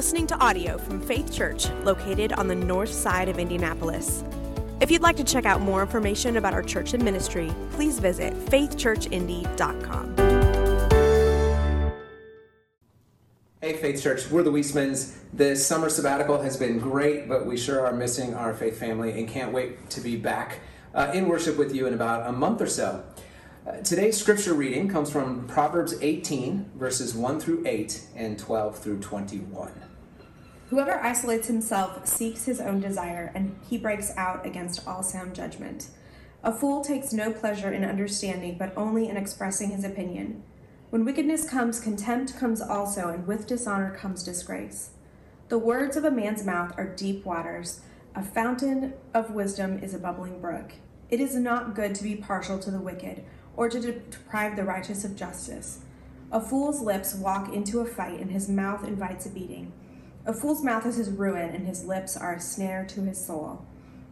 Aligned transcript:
listening 0.00 0.26
to 0.26 0.34
audio 0.38 0.78
from 0.78 0.98
Faith 0.98 1.30
Church, 1.30 1.68
located 1.82 2.32
on 2.32 2.48
the 2.48 2.54
north 2.54 2.90
side 2.90 3.28
of 3.28 3.38
Indianapolis. 3.38 4.24
If 4.80 4.90
you'd 4.90 5.02
like 5.02 5.16
to 5.16 5.24
check 5.24 5.44
out 5.44 5.60
more 5.60 5.82
information 5.82 6.38
about 6.38 6.54
our 6.54 6.62
church 6.62 6.94
and 6.94 7.04
ministry, 7.04 7.52
please 7.72 7.98
visit 7.98 8.32
faithchurchindy.com. 8.46 10.16
Hey, 13.60 13.74
Faith 13.76 14.02
Church, 14.02 14.30
we're 14.30 14.42
the 14.42 14.50
Weismans. 14.50 15.18
This 15.34 15.66
summer 15.66 15.90
sabbatical 15.90 16.40
has 16.40 16.56
been 16.56 16.78
great, 16.78 17.28
but 17.28 17.44
we 17.44 17.58
sure 17.58 17.86
are 17.86 17.92
missing 17.92 18.32
our 18.32 18.54
faith 18.54 18.78
family 18.78 19.18
and 19.18 19.28
can't 19.28 19.52
wait 19.52 19.90
to 19.90 20.00
be 20.00 20.16
back 20.16 20.60
uh, 20.94 21.10
in 21.12 21.28
worship 21.28 21.58
with 21.58 21.74
you 21.74 21.86
in 21.86 21.92
about 21.92 22.26
a 22.26 22.32
month 22.32 22.62
or 22.62 22.68
so. 22.68 23.04
Uh, 23.66 23.72
today's 23.82 24.18
scripture 24.18 24.54
reading 24.54 24.88
comes 24.88 25.10
from 25.10 25.46
Proverbs 25.46 25.94
18, 26.00 26.70
verses 26.76 27.14
1 27.14 27.38
through 27.38 27.62
8 27.66 28.00
and 28.16 28.38
12 28.38 28.78
through 28.78 29.00
21. 29.00 29.89
Whoever 30.70 31.02
isolates 31.02 31.48
himself 31.48 32.06
seeks 32.06 32.44
his 32.44 32.60
own 32.60 32.78
desire, 32.78 33.32
and 33.34 33.58
he 33.68 33.76
breaks 33.76 34.12
out 34.16 34.46
against 34.46 34.86
all 34.86 35.02
sound 35.02 35.34
judgment. 35.34 35.88
A 36.44 36.52
fool 36.52 36.84
takes 36.84 37.12
no 37.12 37.32
pleasure 37.32 37.72
in 37.72 37.84
understanding, 37.84 38.56
but 38.56 38.72
only 38.76 39.08
in 39.08 39.16
expressing 39.16 39.70
his 39.70 39.82
opinion. 39.82 40.44
When 40.90 41.04
wickedness 41.04 41.50
comes, 41.50 41.80
contempt 41.80 42.38
comes 42.38 42.60
also, 42.60 43.08
and 43.08 43.26
with 43.26 43.48
dishonor 43.48 43.96
comes 43.96 44.22
disgrace. 44.22 44.90
The 45.48 45.58
words 45.58 45.96
of 45.96 46.04
a 46.04 46.10
man's 46.12 46.44
mouth 46.44 46.72
are 46.78 46.94
deep 46.94 47.24
waters. 47.26 47.80
A 48.14 48.22
fountain 48.22 48.94
of 49.12 49.32
wisdom 49.32 49.80
is 49.82 49.92
a 49.92 49.98
bubbling 49.98 50.40
brook. 50.40 50.74
It 51.08 51.18
is 51.18 51.34
not 51.34 51.74
good 51.74 51.96
to 51.96 52.04
be 52.04 52.14
partial 52.14 52.60
to 52.60 52.70
the 52.70 52.80
wicked, 52.80 53.24
or 53.56 53.68
to 53.68 53.80
deprive 53.80 54.54
the 54.54 54.62
righteous 54.62 55.04
of 55.04 55.16
justice. 55.16 55.80
A 56.30 56.40
fool's 56.40 56.80
lips 56.80 57.12
walk 57.12 57.52
into 57.52 57.80
a 57.80 57.84
fight, 57.84 58.20
and 58.20 58.30
his 58.30 58.48
mouth 58.48 58.86
invites 58.86 59.26
a 59.26 59.30
beating. 59.30 59.72
A 60.30 60.32
fool's 60.32 60.62
mouth 60.62 60.86
is 60.86 60.94
his 60.94 61.10
ruin, 61.10 61.50
and 61.50 61.66
his 61.66 61.84
lips 61.84 62.16
are 62.16 62.36
a 62.36 62.40
snare 62.40 62.86
to 62.90 63.00
his 63.00 63.18
soul. 63.18 63.66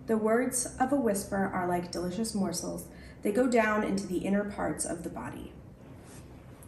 The 0.09 0.17
words 0.17 0.67
of 0.81 0.93
a 0.93 0.97
whisper 0.97 1.37
are 1.37 1.69
like 1.69 1.93
delicious 1.93 2.35
morsels, 2.35 2.87
they 3.23 3.31
go 3.31 3.47
down 3.47 3.85
into 3.85 4.05
the 4.05 4.19
inner 4.19 4.43
parts 4.43 4.85
of 4.85 5.05
the 5.05 5.11
body. 5.11 5.53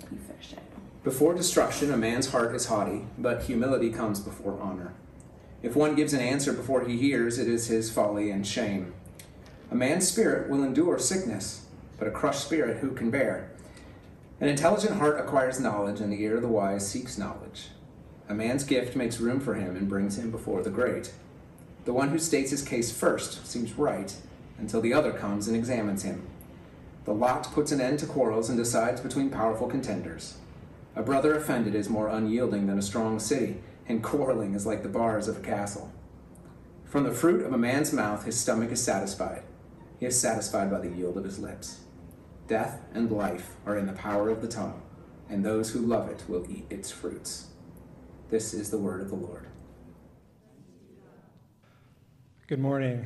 You 0.08 0.20
it. 0.30 0.58
Before 1.02 1.34
destruction, 1.34 1.92
a 1.92 1.96
man's 1.96 2.30
heart 2.30 2.54
is 2.54 2.66
haughty, 2.66 3.06
but 3.18 3.42
humility 3.42 3.90
comes 3.90 4.20
before 4.20 4.56
honor. 4.60 4.94
If 5.64 5.74
one 5.74 5.96
gives 5.96 6.12
an 6.12 6.20
answer 6.20 6.52
before 6.52 6.84
he 6.84 6.96
hears, 6.96 7.36
it 7.36 7.48
is 7.48 7.66
his 7.66 7.90
folly 7.90 8.30
and 8.30 8.46
shame. 8.46 8.94
A 9.72 9.74
man's 9.74 10.06
spirit 10.06 10.48
will 10.48 10.62
endure 10.62 11.00
sickness, 11.00 11.66
but 11.98 12.06
a 12.06 12.12
crushed 12.12 12.44
spirit 12.44 12.76
who 12.76 12.92
can 12.92 13.10
bear? 13.10 13.50
An 14.40 14.46
intelligent 14.46 14.98
heart 14.98 15.18
acquires 15.18 15.58
knowledge, 15.58 16.00
and 16.00 16.12
the 16.12 16.22
ear 16.22 16.36
of 16.36 16.42
the 16.42 16.46
wise 16.46 16.88
seeks 16.88 17.18
knowledge. 17.18 17.70
A 18.30 18.34
man's 18.34 18.62
gift 18.62 18.94
makes 18.94 19.18
room 19.18 19.40
for 19.40 19.54
him 19.54 19.74
and 19.74 19.88
brings 19.88 20.16
him 20.16 20.30
before 20.30 20.62
the 20.62 20.70
great. 20.70 21.12
The 21.84 21.92
one 21.92 22.10
who 22.10 22.18
states 22.20 22.52
his 22.52 22.62
case 22.62 22.96
first 22.96 23.44
seems 23.44 23.72
right 23.72 24.14
until 24.56 24.80
the 24.80 24.94
other 24.94 25.10
comes 25.10 25.48
and 25.48 25.56
examines 25.56 26.04
him. 26.04 26.28
The 27.06 27.12
lot 27.12 27.52
puts 27.52 27.72
an 27.72 27.80
end 27.80 27.98
to 27.98 28.06
quarrels 28.06 28.48
and 28.48 28.56
decides 28.56 29.00
between 29.00 29.30
powerful 29.30 29.66
contenders. 29.66 30.36
A 30.94 31.02
brother 31.02 31.34
offended 31.34 31.74
is 31.74 31.88
more 31.88 32.06
unyielding 32.06 32.68
than 32.68 32.78
a 32.78 32.82
strong 32.82 33.18
city, 33.18 33.56
and 33.88 34.00
quarreling 34.00 34.54
is 34.54 34.64
like 34.64 34.84
the 34.84 34.88
bars 34.88 35.26
of 35.26 35.38
a 35.38 35.40
castle. 35.40 35.90
From 36.84 37.02
the 37.02 37.10
fruit 37.10 37.44
of 37.44 37.52
a 37.52 37.58
man's 37.58 37.92
mouth 37.92 38.26
his 38.26 38.38
stomach 38.38 38.70
is 38.70 38.80
satisfied. 38.80 39.42
He 39.98 40.06
is 40.06 40.20
satisfied 40.20 40.70
by 40.70 40.78
the 40.78 40.90
yield 40.90 41.16
of 41.16 41.24
his 41.24 41.40
lips. 41.40 41.80
Death 42.46 42.80
and 42.94 43.10
life 43.10 43.56
are 43.66 43.76
in 43.76 43.86
the 43.86 43.92
power 43.92 44.28
of 44.28 44.40
the 44.40 44.46
tongue, 44.46 44.82
and 45.28 45.44
those 45.44 45.70
who 45.70 45.80
love 45.80 46.08
it 46.08 46.22
will 46.28 46.48
eat 46.48 46.66
its 46.70 46.92
fruits. 46.92 47.48
This 48.30 48.54
is 48.54 48.70
the 48.70 48.78
word 48.78 49.00
of 49.00 49.08
the 49.08 49.16
Lord. 49.16 49.48
Good 52.46 52.60
morning. 52.60 53.04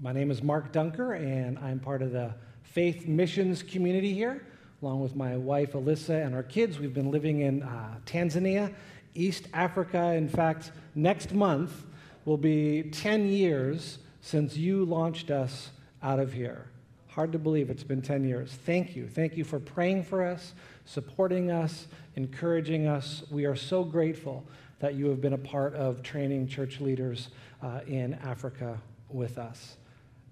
My 0.00 0.12
name 0.12 0.30
is 0.30 0.42
Mark 0.42 0.72
Dunker, 0.72 1.12
and 1.12 1.58
I'm 1.58 1.78
part 1.78 2.00
of 2.00 2.12
the 2.12 2.34
Faith 2.62 3.06
Missions 3.06 3.62
community 3.62 4.14
here, 4.14 4.46
along 4.80 5.02
with 5.02 5.14
my 5.14 5.36
wife 5.36 5.74
Alyssa 5.74 6.24
and 6.24 6.34
our 6.34 6.42
kids. 6.42 6.78
We've 6.78 6.94
been 6.94 7.10
living 7.10 7.40
in 7.40 7.64
uh, 7.64 7.96
Tanzania, 8.06 8.72
East 9.14 9.46
Africa. 9.52 10.14
In 10.14 10.26
fact, 10.26 10.72
next 10.94 11.34
month 11.34 11.84
will 12.24 12.38
be 12.38 12.84
10 12.84 13.28
years 13.28 13.98
since 14.22 14.56
you 14.56 14.86
launched 14.86 15.30
us 15.30 15.68
out 16.02 16.18
of 16.18 16.32
here. 16.32 16.70
Hard 17.08 17.30
to 17.32 17.38
believe 17.38 17.68
it's 17.68 17.84
been 17.84 18.00
10 18.00 18.24
years. 18.24 18.52
Thank 18.64 18.96
you. 18.96 19.06
Thank 19.06 19.36
you 19.36 19.44
for 19.44 19.60
praying 19.60 20.04
for 20.04 20.24
us, 20.24 20.54
supporting 20.86 21.50
us, 21.50 21.86
encouraging 22.14 22.86
us. 22.86 23.22
We 23.30 23.44
are 23.44 23.56
so 23.56 23.84
grateful 23.84 24.44
that 24.78 24.94
you 24.94 25.06
have 25.06 25.20
been 25.20 25.34
a 25.34 25.38
part 25.38 25.74
of 25.74 26.02
training 26.02 26.48
church 26.48 26.80
leaders 26.80 27.28
uh, 27.62 27.80
in 27.86 28.14
Africa 28.14 28.80
with 29.10 29.36
us. 29.36 29.76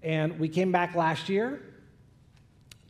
And 0.01 0.39
we 0.39 0.49
came 0.49 0.71
back 0.71 0.95
last 0.95 1.29
year 1.29 1.61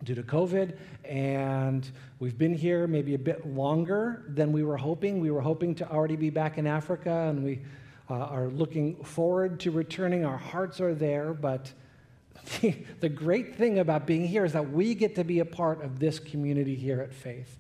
due 0.04 0.16
to 0.16 0.24
COVID, 0.24 0.78
and 1.06 1.90
we've 2.20 2.38
been 2.38 2.54
here 2.54 2.88
maybe 2.88 3.16
a 3.16 3.20
bit 3.20 3.48
longer 3.48 4.26
than 4.28 4.52
we 4.52 4.64
were 4.64 4.78
hoping. 4.78 5.20
We 5.20 5.32
were 5.32 5.42
hoping 5.42 5.74
to 5.76 5.90
already 5.90 6.16
be 6.16 6.30
back 6.30 6.58
in 6.58 6.68
Africa, 6.68 7.28
and 7.30 7.44
we 7.44 7.62
uh, 8.10 8.14
are 8.14 8.48
looking 8.48 8.98
forward 9.04 9.60
to 9.62 9.72
returning. 9.72 10.26
Our 10.26 10.38
hearts 10.38 10.80
are 10.82 10.94
there, 10.94 11.34
but 11.34 11.72
the, 13.00 13.10
great 13.10 13.56
thing 13.56 13.80
about 13.80 14.06
being 14.06 14.28
here 14.28 14.46
is 14.46 14.54
that 14.54 14.72
we 14.72 14.94
get 14.94 15.16
to 15.16 15.24
be 15.24 15.40
a 15.40 15.46
part 15.46 15.84
of 15.84 16.00
this 16.00 16.20
community 16.20 16.76
here 16.76 17.02
at 17.02 17.14
Faith. 17.14 17.58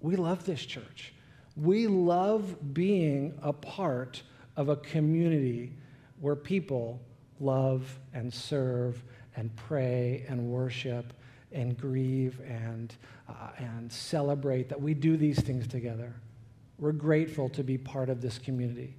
We 0.00 0.16
love 0.16 0.44
this 0.44 0.64
church. 0.64 1.12
We 1.56 1.86
love 1.86 2.74
being 2.74 3.38
a 3.42 3.52
part 3.52 4.22
of 4.56 4.68
a 4.68 4.76
community 4.76 5.74
where 6.20 6.36
people 6.36 7.00
love 7.40 7.98
and 8.14 8.32
serve 8.32 9.02
and 9.36 9.54
pray 9.56 10.24
and 10.28 10.48
worship 10.48 11.12
and 11.50 11.76
grieve 11.76 12.40
and, 12.46 12.94
uh, 13.28 13.50
and 13.58 13.92
celebrate, 13.92 14.68
that 14.68 14.80
we 14.80 14.94
do 14.94 15.16
these 15.16 15.40
things 15.40 15.66
together. 15.66 16.14
We're 16.78 16.92
grateful 16.92 17.48
to 17.50 17.62
be 17.62 17.78
part 17.78 18.08
of 18.08 18.20
this 18.22 18.38
community. 18.38 18.96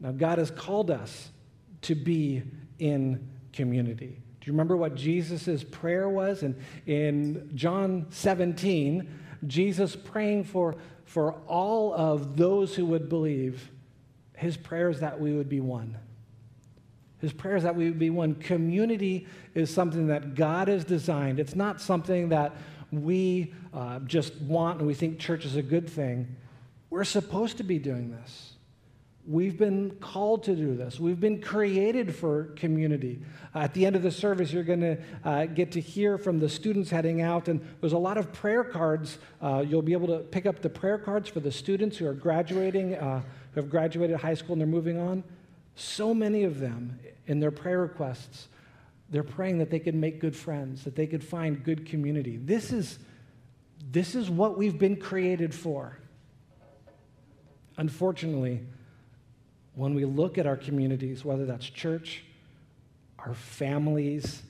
Now, 0.00 0.12
God 0.12 0.38
has 0.38 0.50
called 0.50 0.90
us 0.90 1.30
to 1.82 1.94
be 1.94 2.42
in 2.78 3.28
community. 3.54 4.18
Do 4.40 4.50
you 4.50 4.52
remember 4.52 4.76
what 4.76 4.94
Jesus' 4.94 5.64
prayer 5.64 6.08
was? 6.08 6.42
And 6.42 6.56
in 6.86 7.50
John 7.54 8.06
17, 8.10 9.08
Jesus 9.46 9.96
praying 9.96 10.44
for, 10.44 10.74
for 11.06 11.32
all 11.46 11.94
of 11.94 12.36
those 12.36 12.74
who 12.74 12.84
would 12.86 13.08
believe, 13.08 13.70
his 14.36 14.56
prayer 14.56 14.90
is 14.90 15.00
that 15.00 15.18
we 15.18 15.32
would 15.32 15.48
be 15.48 15.60
one. 15.60 15.96
His 17.20 17.32
prayer 17.32 17.56
is 17.56 17.62
that 17.62 17.74
we 17.74 17.86
would 17.86 17.98
be 17.98 18.10
one. 18.10 18.34
Community 18.34 19.26
is 19.54 19.72
something 19.72 20.08
that 20.08 20.34
God 20.34 20.68
has 20.68 20.84
designed. 20.84 21.40
It's 21.40 21.56
not 21.56 21.80
something 21.80 22.28
that 22.28 22.54
we 22.92 23.54
uh, 23.72 24.00
just 24.00 24.36
want 24.42 24.78
and 24.78 24.86
we 24.86 24.94
think 24.94 25.18
church 25.18 25.46
is 25.46 25.56
a 25.56 25.62
good 25.62 25.88
thing. 25.88 26.36
We're 26.90 27.04
supposed 27.04 27.56
to 27.56 27.64
be 27.64 27.78
doing 27.78 28.10
this. 28.10 28.53
We've 29.26 29.56
been 29.56 29.92
called 30.00 30.44
to 30.44 30.54
do 30.54 30.76
this. 30.76 31.00
We've 31.00 31.18
been 31.18 31.40
created 31.40 32.14
for 32.14 32.44
community. 32.56 33.22
Uh, 33.54 33.60
at 33.60 33.72
the 33.72 33.86
end 33.86 33.96
of 33.96 34.02
the 34.02 34.10
service, 34.10 34.52
you're 34.52 34.64
going 34.64 34.82
to 34.82 34.98
uh, 35.24 35.46
get 35.46 35.72
to 35.72 35.80
hear 35.80 36.18
from 36.18 36.40
the 36.40 36.48
students 36.48 36.90
heading 36.90 37.22
out, 37.22 37.48
and 37.48 37.66
there's 37.80 37.94
a 37.94 37.98
lot 37.98 38.18
of 38.18 38.34
prayer 38.34 38.62
cards. 38.62 39.18
Uh, 39.40 39.64
you'll 39.66 39.80
be 39.80 39.94
able 39.94 40.08
to 40.08 40.18
pick 40.18 40.44
up 40.44 40.60
the 40.60 40.68
prayer 40.68 40.98
cards 40.98 41.30
for 41.30 41.40
the 41.40 41.50
students 41.50 41.96
who 41.96 42.06
are 42.06 42.12
graduating, 42.12 42.96
uh, 42.96 43.22
who 43.52 43.60
have 43.62 43.70
graduated 43.70 44.18
high 44.18 44.34
school 44.34 44.52
and 44.52 44.60
they're 44.60 44.68
moving 44.68 44.98
on. 44.98 45.24
So 45.74 46.12
many 46.12 46.44
of 46.44 46.60
them, 46.60 46.98
in 47.26 47.40
their 47.40 47.50
prayer 47.50 47.80
requests, 47.80 48.48
they're 49.08 49.22
praying 49.22 49.58
that 49.58 49.70
they 49.70 49.78
could 49.78 49.94
make 49.94 50.20
good 50.20 50.36
friends, 50.36 50.84
that 50.84 50.96
they 50.96 51.06
could 51.06 51.24
find 51.24 51.64
good 51.64 51.86
community. 51.86 52.36
This 52.36 52.72
is, 52.72 52.98
this 53.90 54.14
is 54.14 54.28
what 54.28 54.58
we've 54.58 54.78
been 54.78 54.96
created 54.96 55.54
for. 55.54 55.98
Unfortunately, 57.76 58.60
when 59.74 59.94
we 59.94 60.04
look 60.04 60.38
at 60.38 60.46
our 60.46 60.56
communities, 60.56 61.24
whether 61.24 61.46
that's 61.46 61.68
church, 61.68 62.22
our 63.18 63.34
families, 63.34 64.42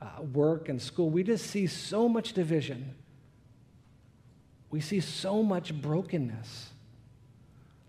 uh, 0.00 0.22
work, 0.32 0.68
and 0.68 0.80
school, 0.80 1.10
we 1.10 1.22
just 1.22 1.46
see 1.46 1.66
so 1.66 2.08
much 2.08 2.32
division. 2.32 2.94
We 4.70 4.80
see 4.80 5.00
so 5.00 5.42
much 5.42 5.74
brokenness. 5.74 6.68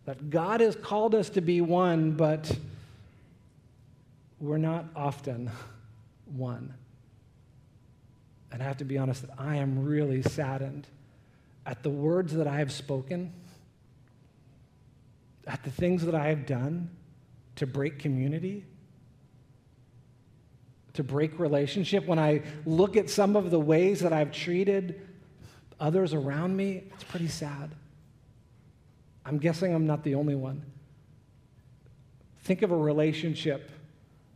That 0.06 0.30
God 0.30 0.60
has 0.60 0.76
called 0.76 1.16
us 1.16 1.30
to 1.32 1.42
be 1.42 1.62
one, 1.62 2.12
but 2.12 2.52
we're 4.40 4.58
not 4.58 4.86
often 4.96 5.50
one. 6.26 6.74
And 8.52 8.62
I 8.62 8.66
have 8.66 8.78
to 8.78 8.86
be 8.86 8.98
honest 8.98 9.22
that 9.22 9.36
I 9.38 9.58
am 9.58 9.84
really 9.86 10.22
saddened 10.22 10.88
at 11.66 11.84
the 11.84 11.90
words 11.90 12.34
that 12.34 12.48
I 12.48 12.58
have 12.58 12.72
spoken 12.72 13.32
at 15.48 15.64
the 15.64 15.72
things 15.72 16.06
that 16.06 16.16
I 16.16 16.28
have 16.28 16.46
done 16.46 16.90
to 17.56 17.68
break 17.68 18.00
community, 18.00 18.66
to 20.94 21.04
break 21.04 21.40
relationship, 21.40 22.06
when 22.06 22.20
I 22.20 22.44
look 22.66 22.98
at 22.98 23.10
some 23.10 23.36
of 23.36 23.52
the 23.52 23.60
ways 23.60 24.00
that 24.02 24.14
I've 24.14 24.32
treated 24.32 25.02
others 25.80 26.14
around 26.14 26.56
me, 26.56 26.84
it's 26.94 27.04
pretty 27.04 27.28
sad. 27.28 27.72
I'm 29.26 29.38
guessing 29.38 29.74
I'm 29.74 29.88
not 29.88 30.04
the 30.04 30.16
only 30.16 30.36
one. 30.36 30.64
think 32.42 32.62
of 32.62 32.72
a 32.72 32.78
relationship 32.78 33.72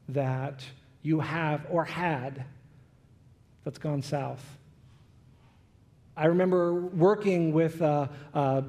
that 0.09 0.63
you 1.01 1.19
have 1.19 1.67
or 1.69 1.83
had 1.83 2.45
that's 3.63 3.77
gone 3.77 4.01
south. 4.01 4.57
I 6.15 6.27
remember 6.27 6.73
working 6.73 7.51
with 7.51 7.81
uh, 7.81 8.07
uh, 8.33 8.61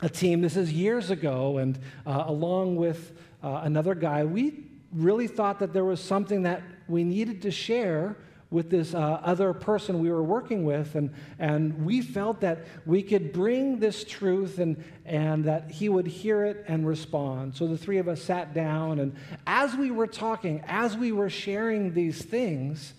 a 0.00 0.08
team, 0.08 0.40
this 0.40 0.56
is 0.56 0.72
years 0.72 1.10
ago, 1.10 1.58
and 1.58 1.78
uh, 2.06 2.24
along 2.26 2.76
with 2.76 3.12
uh, 3.42 3.60
another 3.64 3.94
guy, 3.94 4.24
we 4.24 4.64
really 4.92 5.26
thought 5.26 5.58
that 5.58 5.72
there 5.72 5.84
was 5.84 6.00
something 6.00 6.42
that 6.42 6.62
we 6.86 7.04
needed 7.04 7.42
to 7.42 7.50
share 7.50 8.16
with 8.50 8.70
this 8.70 8.94
uh, 8.94 9.20
other 9.22 9.52
person 9.52 9.98
we 9.98 10.10
were 10.10 10.22
working 10.22 10.64
with, 10.64 10.94
and, 10.94 11.12
and 11.38 11.84
we 11.84 12.00
felt 12.00 12.40
that 12.40 12.64
we 12.86 13.02
could 13.02 13.32
bring 13.32 13.78
this 13.78 14.04
truth 14.04 14.58
and, 14.58 14.82
and 15.04 15.44
that 15.44 15.70
he 15.70 15.88
would 15.88 16.06
hear 16.06 16.44
it 16.44 16.64
and 16.66 16.86
respond. 16.86 17.54
So 17.54 17.66
the 17.66 17.76
three 17.76 17.98
of 17.98 18.08
us 18.08 18.22
sat 18.22 18.54
down, 18.54 19.00
and 19.00 19.14
as 19.46 19.74
we 19.74 19.90
were 19.90 20.06
talking, 20.06 20.62
as 20.66 20.96
we 20.96 21.12
were 21.12 21.28
sharing 21.28 21.92
these 21.92 22.22
things, 22.22 22.94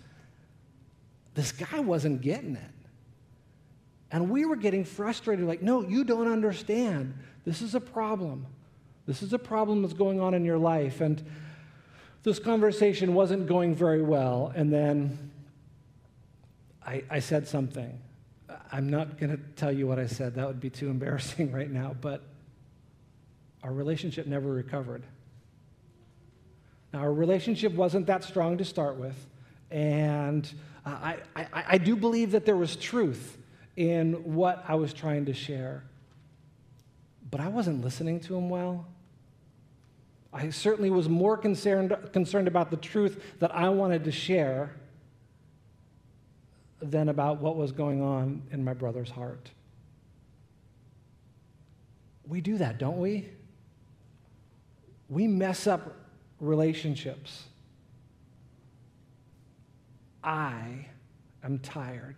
this 1.34 1.50
guy 1.50 1.80
wasn't 1.80 2.20
getting 2.20 2.56
it. 2.56 2.69
And 4.12 4.30
we 4.30 4.44
were 4.44 4.56
getting 4.56 4.84
frustrated 4.84 5.46
like, 5.46 5.62
no, 5.62 5.82
you 5.82 6.04
don't 6.04 6.28
understand. 6.28 7.14
This 7.44 7.62
is 7.62 7.74
a 7.74 7.80
problem. 7.80 8.46
This 9.06 9.22
is 9.22 9.32
a 9.32 9.38
problem 9.38 9.82
that's 9.82 9.94
going 9.94 10.20
on 10.20 10.34
in 10.34 10.44
your 10.44 10.58
life. 10.58 11.00
And 11.00 11.24
this 12.22 12.38
conversation 12.38 13.14
wasn't 13.14 13.46
going 13.46 13.74
very 13.74 14.02
well. 14.02 14.52
And 14.54 14.72
then 14.72 15.30
I, 16.84 17.04
I 17.08 17.20
said 17.20 17.46
something. 17.46 17.98
I'm 18.72 18.90
not 18.90 19.18
going 19.18 19.30
to 19.30 19.42
tell 19.56 19.72
you 19.72 19.86
what 19.86 19.98
I 19.98 20.06
said, 20.06 20.34
that 20.34 20.46
would 20.46 20.60
be 20.60 20.70
too 20.70 20.88
embarrassing 20.88 21.52
right 21.52 21.70
now, 21.70 21.94
but 22.00 22.22
our 23.62 23.72
relationship 23.72 24.26
never 24.26 24.50
recovered. 24.50 25.02
Now, 26.92 27.00
our 27.00 27.12
relationship 27.12 27.72
wasn't 27.72 28.06
that 28.06 28.24
strong 28.24 28.58
to 28.58 28.64
start 28.64 28.96
with, 28.96 29.14
and 29.70 30.52
I, 30.84 31.18
I, 31.36 31.46
I 31.52 31.78
do 31.78 31.94
believe 31.94 32.32
that 32.32 32.44
there 32.44 32.56
was 32.56 32.74
truth 32.74 33.36
in 33.80 34.12
what 34.34 34.62
I 34.68 34.74
was 34.74 34.92
trying 34.92 35.24
to 35.24 35.32
share, 35.32 35.82
but 37.30 37.40
I 37.40 37.48
wasn't 37.48 37.82
listening 37.82 38.20
to 38.20 38.36
him 38.36 38.50
well. 38.50 38.86
I 40.34 40.50
certainly 40.50 40.90
was 40.90 41.08
more 41.08 41.38
concerned, 41.38 41.96
concerned 42.12 42.46
about 42.46 42.70
the 42.70 42.76
truth 42.76 43.38
that 43.38 43.54
I 43.54 43.70
wanted 43.70 44.04
to 44.04 44.12
share 44.12 44.76
than 46.82 47.08
about 47.08 47.40
what 47.40 47.56
was 47.56 47.72
going 47.72 48.02
on 48.02 48.42
in 48.50 48.62
my 48.62 48.74
brother's 48.74 49.08
heart. 49.08 49.50
We 52.28 52.42
do 52.42 52.58
that, 52.58 52.76
don't 52.76 52.98
we? 52.98 53.30
We 55.08 55.26
mess 55.26 55.66
up 55.66 55.96
relationships. 56.38 57.44
I 60.22 60.84
am 61.42 61.60
tired. 61.60 62.16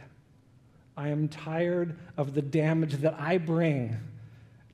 I 0.97 1.09
am 1.09 1.29
tired 1.29 1.97
of 2.17 2.35
the 2.35 2.43
damage 2.43 2.94
that 2.97 3.15
I 3.19 3.39
bring 3.39 3.97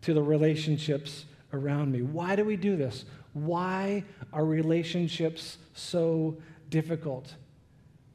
to 0.02 0.14
the 0.14 0.22
relationships 0.22 1.24
around 1.52 1.92
me. 1.92 2.02
Why 2.02 2.36
do 2.36 2.44
we 2.44 2.56
do 2.56 2.76
this? 2.76 3.04
Why 3.32 4.04
are 4.32 4.44
relationships 4.44 5.58
so 5.74 6.36
difficult? 6.70 7.34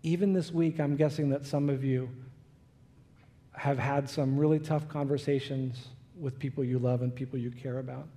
even 0.04 0.34
this 0.34 0.52
week, 0.52 0.82
I'm 0.82 0.98
guessing 0.98 1.30
that 1.30 1.46
some 1.46 1.70
of 1.70 1.84
you 1.84 2.10
have 3.54 3.80
had 3.80 4.10
some 4.10 4.38
really 4.38 4.60
tough 4.60 4.90
conversations 4.90 5.88
with 6.20 6.38
people 6.38 6.64
you 6.64 6.78
love 6.78 7.02
and 7.02 7.16
people 7.16 7.40
you 7.40 7.52
care 7.52 7.80
about. 7.80 8.08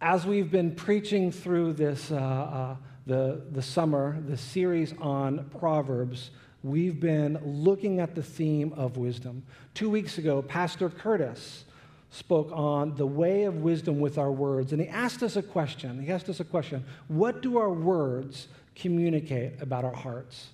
As 0.00 0.26
we've 0.26 0.50
been 0.50 0.74
preaching 0.74 1.32
through 1.32 1.72
this, 1.72 2.10
uh, 2.10 2.16
uh, 2.16 2.76
the, 3.06 3.40
the 3.50 3.62
summer, 3.62 4.20
the 4.28 4.36
series 4.36 4.92
on 5.00 5.48
Proverbs, 5.58 6.30
we've 6.62 7.00
been 7.00 7.38
looking 7.44 8.00
at 8.00 8.14
the 8.14 8.22
theme 8.22 8.72
of 8.74 8.96
wisdom. 8.96 9.44
Two 9.74 9.90
weeks 9.90 10.18
ago, 10.18 10.42
Pastor 10.42 10.88
Curtis 10.88 11.64
spoke 12.10 12.50
on 12.52 12.96
the 12.96 13.06
way 13.06 13.44
of 13.44 13.56
wisdom 13.56 14.00
with 14.00 14.18
our 14.18 14.32
words, 14.32 14.72
and 14.72 14.80
he 14.80 14.88
asked 14.88 15.22
us 15.22 15.36
a 15.36 15.42
question. 15.42 16.02
He 16.02 16.10
asked 16.10 16.28
us 16.28 16.40
a 16.40 16.44
question 16.44 16.84
What 17.08 17.42
do 17.42 17.58
our 17.58 17.70
words 17.70 18.48
communicate 18.78 19.60
about 19.60 19.84
our 19.84 19.94
hearts. 19.94 20.48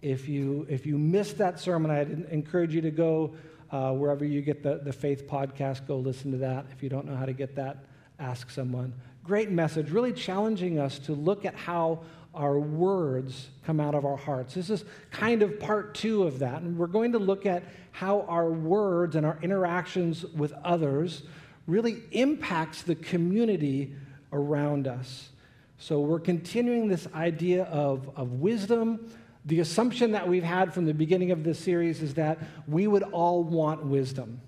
If 0.00 0.28
you, 0.28 0.66
if 0.70 0.86
you 0.86 0.96
missed 0.96 1.38
that 1.38 1.60
sermon, 1.60 1.90
I'd 1.90 2.26
encourage 2.30 2.74
you 2.74 2.80
to 2.80 2.90
go 2.90 3.34
uh, 3.70 3.92
wherever 3.92 4.24
you 4.24 4.40
get 4.40 4.62
the, 4.62 4.80
the 4.82 4.92
Faith 4.92 5.28
podcast, 5.28 5.86
go 5.86 5.98
listen 5.98 6.30
to 6.32 6.38
that. 6.38 6.66
If 6.72 6.82
you 6.82 6.88
don't 6.88 7.06
know 7.06 7.16
how 7.16 7.26
to 7.26 7.32
get 7.32 7.54
that, 7.56 7.84
ask 8.18 8.50
someone. 8.50 8.94
Great 9.22 9.50
message, 9.50 9.90
really 9.90 10.12
challenging 10.12 10.78
us 10.78 10.98
to 11.00 11.12
look 11.12 11.44
at 11.44 11.54
how 11.54 12.00
our 12.34 12.58
words 12.58 13.48
come 13.64 13.80
out 13.80 13.94
of 13.94 14.04
our 14.04 14.16
hearts. 14.16 14.54
This 14.54 14.70
is 14.70 14.84
kind 15.10 15.42
of 15.42 15.58
part 15.58 15.94
two 15.94 16.24
of 16.24 16.38
that. 16.40 16.62
And 16.62 16.78
we're 16.78 16.86
going 16.86 17.12
to 17.12 17.18
look 17.18 17.46
at 17.46 17.64
how 17.92 18.22
our 18.22 18.50
words 18.50 19.16
and 19.16 19.26
our 19.26 19.38
interactions 19.42 20.24
with 20.24 20.52
others 20.64 21.22
really 21.66 22.02
impacts 22.12 22.82
the 22.82 22.94
community 22.94 23.94
around 24.32 24.86
us. 24.86 25.30
So 25.78 26.00
we're 26.00 26.20
continuing 26.20 26.88
this 26.88 27.08
idea 27.14 27.64
of, 27.64 28.10
of 28.16 28.34
wisdom. 28.34 29.10
The 29.46 29.60
assumption 29.60 30.12
that 30.12 30.28
we've 30.28 30.44
had 30.44 30.74
from 30.74 30.84
the 30.84 30.94
beginning 30.94 31.30
of 31.30 31.42
this 31.42 31.58
series 31.58 32.02
is 32.02 32.14
that 32.14 32.38
we 32.68 32.86
would 32.86 33.02
all 33.02 33.42
want 33.42 33.84
wisdom. 33.84 34.40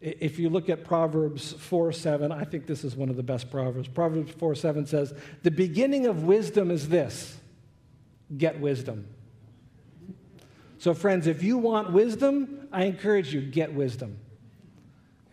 If 0.00 0.38
you 0.38 0.48
look 0.48 0.70
at 0.70 0.84
Proverbs 0.84 1.52
4 1.52 1.92
7, 1.92 2.32
I 2.32 2.44
think 2.44 2.66
this 2.66 2.84
is 2.84 2.96
one 2.96 3.10
of 3.10 3.16
the 3.16 3.22
best 3.22 3.50
Proverbs. 3.50 3.88
Proverbs 3.88 4.32
4 4.32 4.54
7 4.54 4.86
says, 4.86 5.12
The 5.42 5.50
beginning 5.50 6.06
of 6.06 6.24
wisdom 6.24 6.70
is 6.70 6.88
this 6.88 7.38
get 8.36 8.60
wisdom. 8.60 9.06
So, 10.78 10.94
friends, 10.94 11.26
if 11.26 11.42
you 11.42 11.58
want 11.58 11.92
wisdom, 11.92 12.68
I 12.72 12.84
encourage 12.84 13.34
you, 13.34 13.42
get 13.42 13.74
wisdom. 13.74 14.18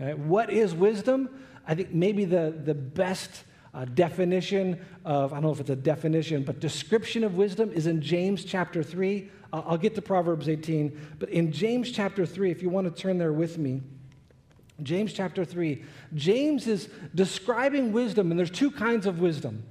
Okay? 0.02 0.14
What 0.14 0.50
is 0.50 0.76
wisdom? 0.76 1.30
I 1.66 1.76
think 1.76 1.94
maybe 1.94 2.26
the, 2.26 2.54
the 2.66 2.74
best 2.74 3.46
uh, 3.74 3.86
definition 3.86 4.86
of, 5.06 5.32
I 5.32 5.38
don't 5.38 5.44
know 5.44 5.52
if 5.52 5.62
it's 5.62 5.70
a 5.70 5.76
definition, 5.76 6.44
but 6.44 6.60
description 6.60 7.24
of 7.24 7.36
wisdom 7.36 7.72
is 7.72 7.88
in 7.88 8.02
James 8.02 8.44
chapter 8.44 8.84
3. 8.84 9.30
Uh, 9.54 9.62
I'll 9.66 9.78
get 9.78 9.96
to 9.96 10.02
Proverbs 10.02 10.50
18, 10.50 11.16
but 11.20 11.30
in 11.30 11.54
James 11.54 11.92
chapter 11.92 12.26
3, 12.26 12.52
if 12.52 12.62
you 12.62 12.70
want 12.70 12.94
to 12.94 13.02
turn 13.02 13.18
there 13.18 13.32
with 13.32 13.58
me, 13.58 13.82
James 14.84 15.12
chapter 15.14 15.44
3, 15.44 15.84
James 16.14 16.68
is 16.68 16.90
describing 17.16 17.92
wisdom, 17.92 18.30
and 18.32 18.40
there's 18.40 18.52
two 18.52 18.72
kinds 18.72 19.06
of 19.06 19.20
wisdom. 19.20 19.64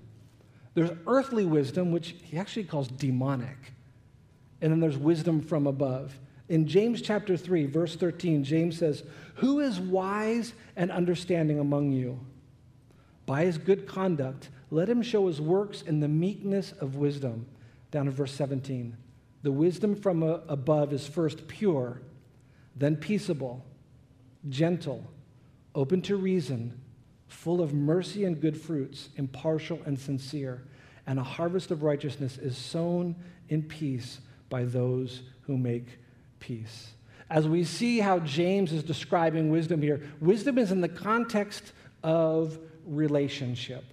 There's 0.75 0.91
earthly 1.07 1.45
wisdom, 1.45 1.93
which 1.93 2.17
he 2.23 2.37
actually 2.37 2.65
calls 2.65 2.89
demonic, 2.89 3.73
and 4.61 4.73
then 4.73 4.81
there's 4.81 4.99
wisdom 4.99 5.41
from 5.41 5.67
above. 5.67 6.19
In 6.49 6.67
James 6.67 7.03
chapter 7.03 7.37
3, 7.37 7.67
verse 7.67 7.97
13, 7.97 8.45
James 8.45 8.79
says, 8.79 9.05
Who 9.37 9.61
is 9.61 9.81
wise 9.81 10.55
and 10.77 10.91
understanding 10.91 11.59
among 11.59 11.93
you? 11.93 12.21
By 13.27 13.45
his 13.45 13.59
good 13.59 13.87
conduct, 13.87 14.49
let 14.71 14.89
him 14.89 15.03
show 15.03 15.27
his 15.27 15.41
works 15.41 15.83
in 15.83 16.01
the 16.01 16.09
meekness 16.09 16.73
of 16.73 16.97
wisdom. 16.97 17.47
Down 17.91 18.07
in 18.07 18.13
verse 18.13 18.33
17. 18.33 18.97
The 19.43 19.53
wisdom 19.53 19.95
from 19.95 20.23
above 20.23 20.93
is 20.93 21.07
first 21.07 21.47
pure, 21.49 22.03
then 22.75 22.97
peaceable, 22.97 23.65
gentle, 24.49 25.05
open 25.75 26.03
to 26.03 26.17
reason, 26.17 26.81
full 27.29 27.61
of 27.61 27.75
mercy 27.75 28.25
and 28.25 28.41
good 28.41 28.57
fruits, 28.61 29.09
impartial 29.17 29.81
and 29.87 29.99
sincere. 29.99 30.63
And 31.07 31.19
a 31.19 31.25
harvest 31.25 31.71
of 31.71 31.83
righteousness 31.83 32.39
is 32.39 32.57
sown 32.57 33.15
in 33.49 33.63
peace 33.63 34.21
by 34.49 34.65
those 34.65 35.23
who 35.43 35.57
make 35.57 35.99
peace. 36.41 36.93
As 37.29 37.49
we 37.49 37.65
see 37.65 37.99
how 37.99 38.21
James 38.21 38.73
is 38.73 38.83
describing 38.83 39.51
wisdom 39.51 39.83
here, 39.83 40.01
wisdom 40.21 40.59
is 40.59 40.71
in 40.71 40.81
the 40.81 40.89
context 40.89 41.73
of 42.03 42.59
relationship. 42.87 43.85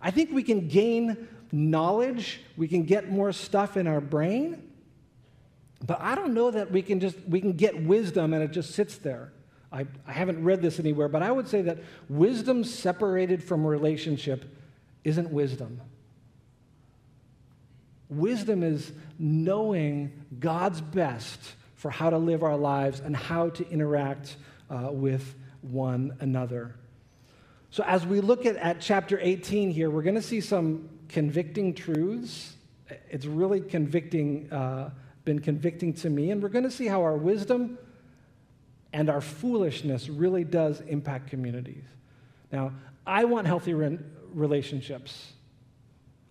I 0.00 0.10
think 0.10 0.32
we 0.32 0.42
can 0.42 0.68
gain 0.68 1.28
knowledge, 1.52 2.40
we 2.56 2.68
can 2.68 2.84
get 2.84 3.10
more 3.10 3.32
stuff 3.32 3.76
in 3.76 3.86
our 3.86 4.00
brain, 4.00 4.70
but 5.86 6.00
I 6.00 6.14
don't 6.14 6.32
know 6.32 6.50
that 6.50 6.70
we 6.70 6.80
can 6.82 7.00
just 7.00 7.16
we 7.28 7.40
can 7.40 7.52
get 7.52 7.84
wisdom 7.84 8.32
and 8.32 8.42
it 8.42 8.50
just 8.50 8.74
sits 8.74 8.96
there. 8.96 9.32
I, 9.74 9.86
I 10.06 10.12
haven't 10.12 10.44
read 10.44 10.62
this 10.62 10.78
anywhere, 10.78 11.08
but 11.08 11.24
I 11.24 11.32
would 11.32 11.48
say 11.48 11.62
that 11.62 11.78
wisdom 12.08 12.62
separated 12.62 13.42
from 13.42 13.66
relationship 13.66 14.44
isn't 15.02 15.30
wisdom. 15.30 15.80
Wisdom 18.08 18.62
is 18.62 18.92
knowing 19.18 20.12
God's 20.38 20.80
best 20.80 21.40
for 21.74 21.90
how 21.90 22.08
to 22.08 22.18
live 22.18 22.44
our 22.44 22.56
lives 22.56 23.00
and 23.00 23.16
how 23.16 23.50
to 23.50 23.68
interact 23.68 24.36
uh, 24.70 24.90
with 24.92 25.34
one 25.62 26.16
another. 26.20 26.76
So, 27.70 27.82
as 27.82 28.06
we 28.06 28.20
look 28.20 28.46
at, 28.46 28.54
at 28.56 28.80
chapter 28.80 29.18
18 29.20 29.70
here, 29.70 29.90
we're 29.90 30.02
going 30.02 30.14
to 30.14 30.22
see 30.22 30.40
some 30.40 30.88
convicting 31.08 31.74
truths. 31.74 32.54
It's 33.10 33.26
really 33.26 33.60
convicting, 33.60 34.52
uh, 34.52 34.90
been 35.24 35.40
convicting 35.40 35.94
to 35.94 36.10
me, 36.10 36.30
and 36.30 36.40
we're 36.40 36.48
going 36.50 36.64
to 36.64 36.70
see 36.70 36.86
how 36.86 37.02
our 37.02 37.16
wisdom 37.16 37.76
and 38.94 39.10
our 39.10 39.20
foolishness 39.20 40.08
really 40.08 40.44
does 40.44 40.80
impact 40.82 41.28
communities. 41.28 41.82
Now, 42.52 42.72
I 43.04 43.24
want 43.24 43.44
healthy 43.44 43.74
re- 43.74 43.98
relationships. 44.32 45.32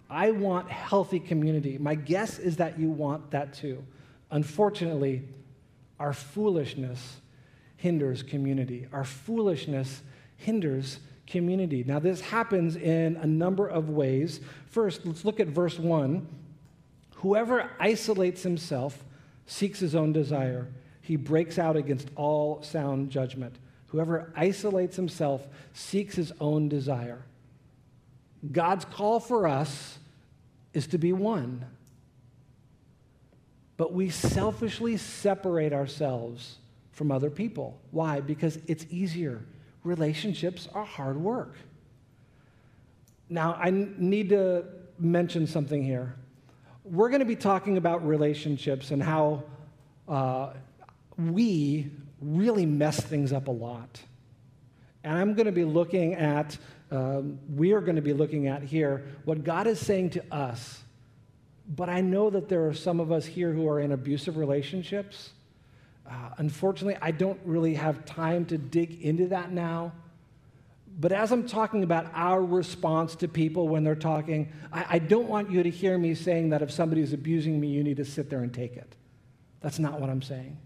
I 0.10 0.32
want 0.32 0.72
healthy 0.72 1.20
community. 1.20 1.78
My 1.78 1.96
guess 1.96 2.40
is 2.40 2.56
that 2.58 2.80
you 2.80 2.90
want 2.90 3.32
that 3.32 3.54
too. 3.54 3.84
Unfortunately, 4.32 5.24
our 6.00 6.14
foolishness 6.14 7.18
hinders 7.76 8.24
community. 8.24 8.88
Our 8.94 9.04
foolishness 9.04 10.02
hinders 10.38 11.00
community. 11.28 11.84
Now, 11.86 12.00
this 12.00 12.22
happens 12.22 12.78
in 12.78 13.18
a 13.18 13.28
number 13.28 13.68
of 13.68 13.90
ways. 13.90 14.40
First, 14.68 15.06
let's 15.06 15.26
look 15.26 15.42
at 15.42 15.48
verse 15.48 15.78
1. 15.78 16.26
Whoever 17.16 17.70
isolates 17.78 18.44
himself 18.44 19.04
seeks 19.48 19.80
his 19.80 19.96
own 19.96 20.14
desire. 20.14 20.70
He 21.04 21.18
breaks 21.18 21.60
out 21.60 21.76
against 21.76 22.10
all 22.16 22.64
sound 22.64 23.10
judgment. 23.10 23.58
Whoever 23.88 24.32
isolates 24.38 24.96
himself 24.96 25.46
seeks 25.74 26.16
his 26.16 26.32
own 26.40 26.70
desire. 26.70 27.22
God's 28.52 28.86
call 28.86 29.20
for 29.20 29.46
us 29.46 30.00
is 30.74 30.88
to 30.88 30.98
be 30.98 31.12
one. 31.12 31.66
But 33.76 33.92
we 33.92 34.10
selfishly 34.10 34.96
separate 34.96 35.74
ourselves 35.74 36.58
from 36.94 37.12
other 37.12 37.30
people. 37.30 37.78
Why? 37.92 38.22
Because 38.22 38.58
it's 38.68 38.86
easier. 38.90 39.44
Relationships 39.84 40.70
are 40.74 40.86
hard 40.86 41.18
work. 41.18 41.58
Now, 43.28 43.58
I 43.60 43.72
need 43.72 44.30
to 44.30 44.64
mention 44.98 45.48
something 45.48 45.84
here. 45.84 46.16
We're 46.86 47.10
going 47.10 47.20
to 47.20 47.26
be 47.26 47.36
talking 47.36 47.76
about 47.76 48.08
relationships 48.08 48.92
and 48.92 49.04
how 49.04 49.44
uh, 50.08 50.54
we 51.18 51.92
really 52.22 52.66
mess 52.66 53.00
things 53.00 53.34
up 53.34 53.48
a 53.48 53.52
lot. 53.52 54.02
And 55.04 55.18
I'm 55.18 55.34
going 55.34 55.46
to 55.46 55.52
be 55.52 55.66
looking 55.66 56.16
at, 56.16 56.58
um, 56.92 57.40
we 57.56 57.74
are 57.74 57.82
going 57.82 57.98
to 57.98 58.02
be 58.02 58.14
looking 58.14 58.48
at 58.48 58.64
here 58.64 59.06
what 59.26 59.44
God 59.44 59.68
is 59.68 59.80
saying 59.80 60.12
to 60.12 60.34
us. 60.34 60.82
But 61.68 61.90
I 61.90 62.02
know 62.02 62.30
that 62.30 62.50
there 62.50 62.68
are 62.68 62.74
some 62.74 63.00
of 63.00 63.12
us 63.12 63.26
here 63.26 63.52
who 63.52 63.68
are 63.70 63.80
in 63.80 63.92
abusive 63.92 64.38
relationships. 64.38 65.32
Uh, 66.10 66.30
unfortunately, 66.38 66.98
I 67.02 67.12
don't 67.12 67.40
really 67.46 67.76
have 67.76 68.06
time 68.06 68.46
to 68.46 68.58
dig 68.58 69.02
into 69.02 69.28
that 69.28 69.52
now. 69.52 69.94
But 71.00 71.12
as 71.12 71.32
I'm 71.32 71.48
talking 71.48 71.84
about 71.84 72.12
our 72.14 72.44
response 72.44 73.16
to 73.18 73.28
people 73.28 73.68
when 73.68 73.84
they're 73.84 73.96
talking, 73.96 74.52
I, 74.72 74.86
I 74.92 75.00
don't 75.00 75.28
want 75.28 75.50
you 75.50 75.64
to 75.64 75.70
hear 75.70 75.98
me 75.98 76.14
saying 76.14 76.50
that 76.50 76.62
if 76.62 76.72
somebody 76.72 77.02
is 77.02 77.14
abusing 77.14 77.60
me, 77.60 77.68
you 77.68 77.84
need 77.84 77.98
to 77.98 78.06
sit 78.06 78.30
there 78.30 78.44
and 78.44 78.54
take 78.54 78.78
it. 78.78 78.96
That's 79.62 79.80
not 79.80 80.00
what 80.00 80.10
I'm 80.10 80.22
saying. 80.22 80.58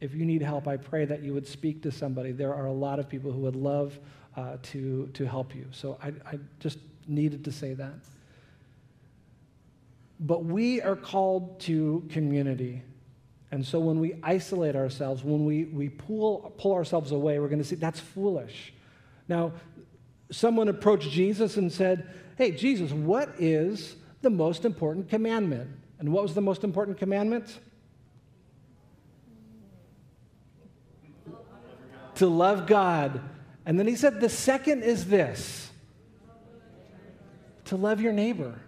If 0.00 0.14
you 0.14 0.24
need 0.24 0.42
help, 0.42 0.66
I 0.66 0.76
pray 0.76 1.04
that 1.04 1.22
you 1.22 1.34
would 1.34 1.46
speak 1.46 1.82
to 1.82 1.92
somebody. 1.92 2.32
There 2.32 2.54
are 2.54 2.66
a 2.66 2.72
lot 2.72 2.98
of 2.98 3.08
people 3.08 3.32
who 3.32 3.40
would 3.40 3.56
love 3.56 3.98
uh, 4.36 4.56
to, 4.62 5.08
to 5.08 5.26
help 5.26 5.54
you. 5.54 5.66
So 5.72 5.98
I, 6.02 6.08
I 6.26 6.38
just 6.58 6.78
needed 7.06 7.44
to 7.44 7.52
say 7.52 7.74
that. 7.74 7.94
But 10.20 10.44
we 10.44 10.80
are 10.80 10.96
called 10.96 11.60
to 11.60 12.06
community. 12.10 12.82
And 13.50 13.66
so 13.66 13.80
when 13.80 13.98
we 13.98 14.14
isolate 14.22 14.76
ourselves, 14.76 15.24
when 15.24 15.44
we, 15.44 15.64
we 15.64 15.88
pull, 15.88 16.54
pull 16.56 16.74
ourselves 16.74 17.10
away, 17.10 17.38
we're 17.38 17.48
going 17.48 17.58
to 17.58 17.64
see 17.64 17.76
that's 17.76 18.00
foolish. 18.00 18.72
Now, 19.28 19.52
someone 20.30 20.68
approached 20.68 21.10
Jesus 21.10 21.56
and 21.56 21.72
said, 21.72 22.08
Hey, 22.36 22.52
Jesus, 22.52 22.92
what 22.92 23.34
is 23.38 23.96
the 24.22 24.30
most 24.30 24.64
important 24.64 25.08
commandment? 25.08 25.70
And 25.98 26.12
what 26.12 26.22
was 26.22 26.34
the 26.34 26.40
most 26.40 26.64
important 26.64 26.96
commandment? 26.96 27.58
To 32.20 32.26
love 32.26 32.66
God. 32.66 33.18
And 33.64 33.78
then 33.78 33.86
he 33.86 33.96
said, 33.96 34.20
the 34.20 34.28
second 34.28 34.82
is 34.82 35.06
this 35.06 35.70
to 37.64 37.76
love 37.76 37.98
your 38.02 38.12
neighbor. 38.12 38.60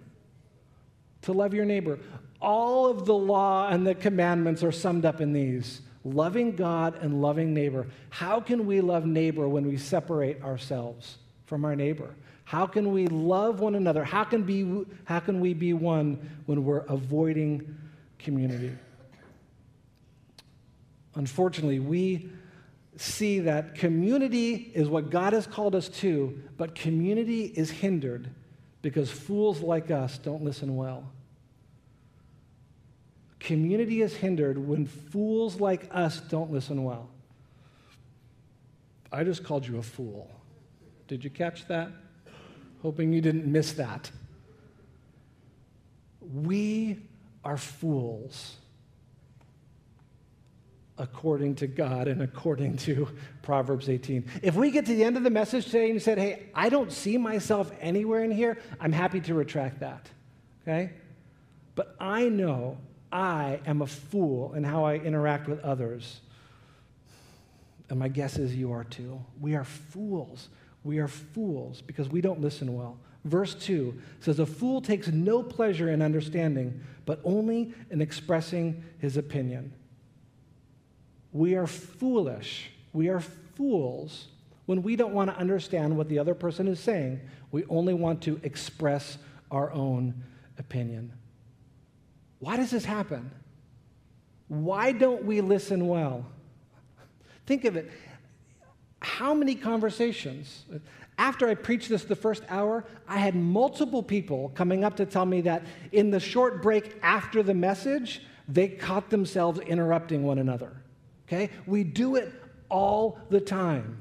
To 1.23 1.35
love 1.35 1.53
your 1.53 1.67
neighbor. 1.67 1.99
All 2.41 2.87
of 2.87 3.05
the 3.05 3.15
law 3.15 3.69
and 3.69 3.87
the 3.87 3.95
commandments 3.95 4.63
are 4.65 4.73
summed 4.73 5.05
up 5.05 5.21
in 5.21 5.35
these 5.35 5.83
loving 6.03 6.57
God 6.57 6.99
and 7.03 7.21
loving 7.21 7.53
neighbor. 7.53 7.89
How 8.09 8.41
can 8.41 8.67
we 8.67 8.81
love 8.81 9.05
neighbor 9.05 9.47
when 9.47 9.69
we 9.69 9.77
separate 9.77 10.43
ourselves 10.43 11.19
from 11.45 11.67
our 11.67 11.77
neighbor? 11.77 12.15
How 12.45 12.67
can 12.67 12.91
we 12.91 13.07
love 13.07 13.61
one 13.61 13.75
another? 13.75 14.03
How 14.03 14.25
can, 14.25 14.45
be, 14.45 14.87
how 15.05 15.21
can 15.21 15.41
we 15.41 15.53
be 15.53 15.75
one 15.75 16.43
when 16.47 16.65
we're 16.65 16.87
avoiding 16.87 17.77
community? 18.19 18.73
Unfortunately, 21.17 21.81
we 21.81 22.31
see 22.97 23.41
that 23.41 23.75
community 23.75 24.71
is 24.75 24.89
what 24.89 25.11
God 25.11 25.33
has 25.33 25.47
called 25.47 25.75
us 25.75 25.89
to, 25.89 26.43
but 26.57 26.75
community 26.75 27.45
is 27.45 27.71
hindered 27.71 28.29
because 28.83 29.11
fools 29.11 29.61
like 29.61 29.91
us 29.91 30.19
don't 30.19 30.43
listen 30.43 30.77
well. 30.77 31.11
Community 33.41 34.03
is 34.03 34.15
hindered 34.15 34.59
when 34.59 34.87
fools 34.87 35.61
like 35.61 35.89
us 35.91 36.21
don't 36.21 36.53
listen 36.53 36.85
well. 36.85 37.09
I 39.11 39.25
just 39.25 39.45
called 39.45 39.67
you 39.67 39.79
a 39.79 39.83
fool. 39.83 40.31
Did 41.09 41.25
you 41.25 41.31
catch 41.31 41.67
that? 41.69 41.91
Hoping 42.83 43.13
you 43.13 43.21
didn't 43.21 43.47
miss 43.47 43.73
that. 43.73 44.11
We 46.21 46.99
are 47.45 47.57
fools 47.57 48.57
according 50.99 51.55
to 51.57 51.67
God 51.67 52.07
and 52.07 52.23
according 52.23 52.77
to 52.79 53.09
Proverbs 53.43 53.89
18. 53.89 54.25
If 54.43 54.55
we 54.55 54.71
get 54.71 54.87
to 54.87 54.95
the 54.95 55.05
end 55.05 55.17
of 55.17 55.23
the 55.23 55.31
message 55.31 55.67
today 55.67 55.87
and 55.87 55.95
you 55.95 56.01
said, 56.01 56.19
hey, 56.19 56.45
I 56.55 56.69
don't 56.69 56.93
see 56.93 57.17
myself 57.17 57.73
anywhere 57.81 58.23
in 58.25 58.31
here, 58.31 58.59
I'm 58.81 58.93
happy 58.93 59.21
to 59.21 59.35
retract 59.35 59.81
that. 59.81 60.09
Okay? 60.63 60.93
But 61.75 61.97
I 61.99 62.29
know 62.29 62.77
I 63.11 63.61
am 63.67 63.83
a 63.83 63.87
fool 63.87 64.53
in 64.55 64.65
how 64.65 64.85
I 64.85 64.97
interact 64.97 65.49
with 65.49 65.61
others. 65.61 66.21
And 67.89 67.99
my 67.99 68.09
guess 68.09 68.39
is 68.39 68.55
you 68.55 68.73
are 68.73 68.85
too. 68.85 69.21
We 69.41 69.55
are 69.55 69.65
fools. 69.65 70.49
We 70.85 70.99
are 70.99 71.09
fools 71.09 71.83
because 71.83 72.09
we 72.09 72.21
don't 72.21 72.41
listen 72.41 72.75
well. 72.75 72.99
Verse 73.25 73.55
2 73.55 73.99
says, 74.21 74.39
A 74.39 74.47
fool 74.47 74.81
takes 74.81 75.09
no 75.09 75.43
pleasure 75.43 75.91
in 75.91 76.03
understanding, 76.03 76.81
but 77.07 77.21
only 77.25 77.73
in 77.91 78.01
expressing 78.01 78.83
his 78.99 79.17
opinion. 79.17 79.73
We 81.33 81.55
are 81.55 81.67
foolish. 81.67 82.71
We 82.93 83.09
are 83.09 83.21
fools 83.21 84.29
when 84.67 84.83
we 84.83 84.97
don't 84.97 85.15
want 85.15 85.31
to 85.31 85.37
understand 85.37 85.97
what 85.97 86.09
the 86.09 86.19
other 86.19 86.35
person 86.35 86.69
is 86.69 86.79
saying. 86.79 87.21
We 87.51 87.65
only 87.67 87.95
want 87.95 88.23
to 88.23 88.39
express 88.43 89.19
our 89.51 89.73
own 89.73 90.15
opinion. 90.59 91.13
Why 92.39 92.57
does 92.57 92.71
this 92.71 92.85
happen? 92.85 93.31
Why 94.49 94.93
don't 94.93 95.25
we 95.25 95.41
listen 95.41 95.89
well? 95.89 96.27
Think 97.47 97.65
of 97.65 97.77
it. 97.77 97.91
How 99.01 99.35
many 99.35 99.55
conversations? 99.55 100.65
After 101.19 101.49
I 101.49 101.55
preached 101.55 101.89
this 101.89 102.05
the 102.05 102.17
first 102.17 102.43
hour, 102.49 102.85
I 103.09 103.19
had 103.19 103.35
multiple 103.35 104.03
people 104.03 104.51
coming 104.55 104.85
up 104.85 104.97
to 104.97 105.07
tell 105.07 105.27
me 105.27 105.41
that 105.43 105.65
in 105.93 106.11
the 106.11 106.21
short 106.21 106.63
break 106.63 106.97
after 107.03 107.43
the 107.43 107.55
message, 107.55 108.23
they 108.49 108.69
caught 108.69 109.11
themselves 109.11 109.61
interrupting 109.61 110.23
one 110.23 110.39
another 110.39 110.82
okay? 111.33 111.51
We 111.67 111.85
do 111.85 112.17
it 112.17 112.33
all 112.69 113.19
the 113.31 113.41
time. 113.41 113.99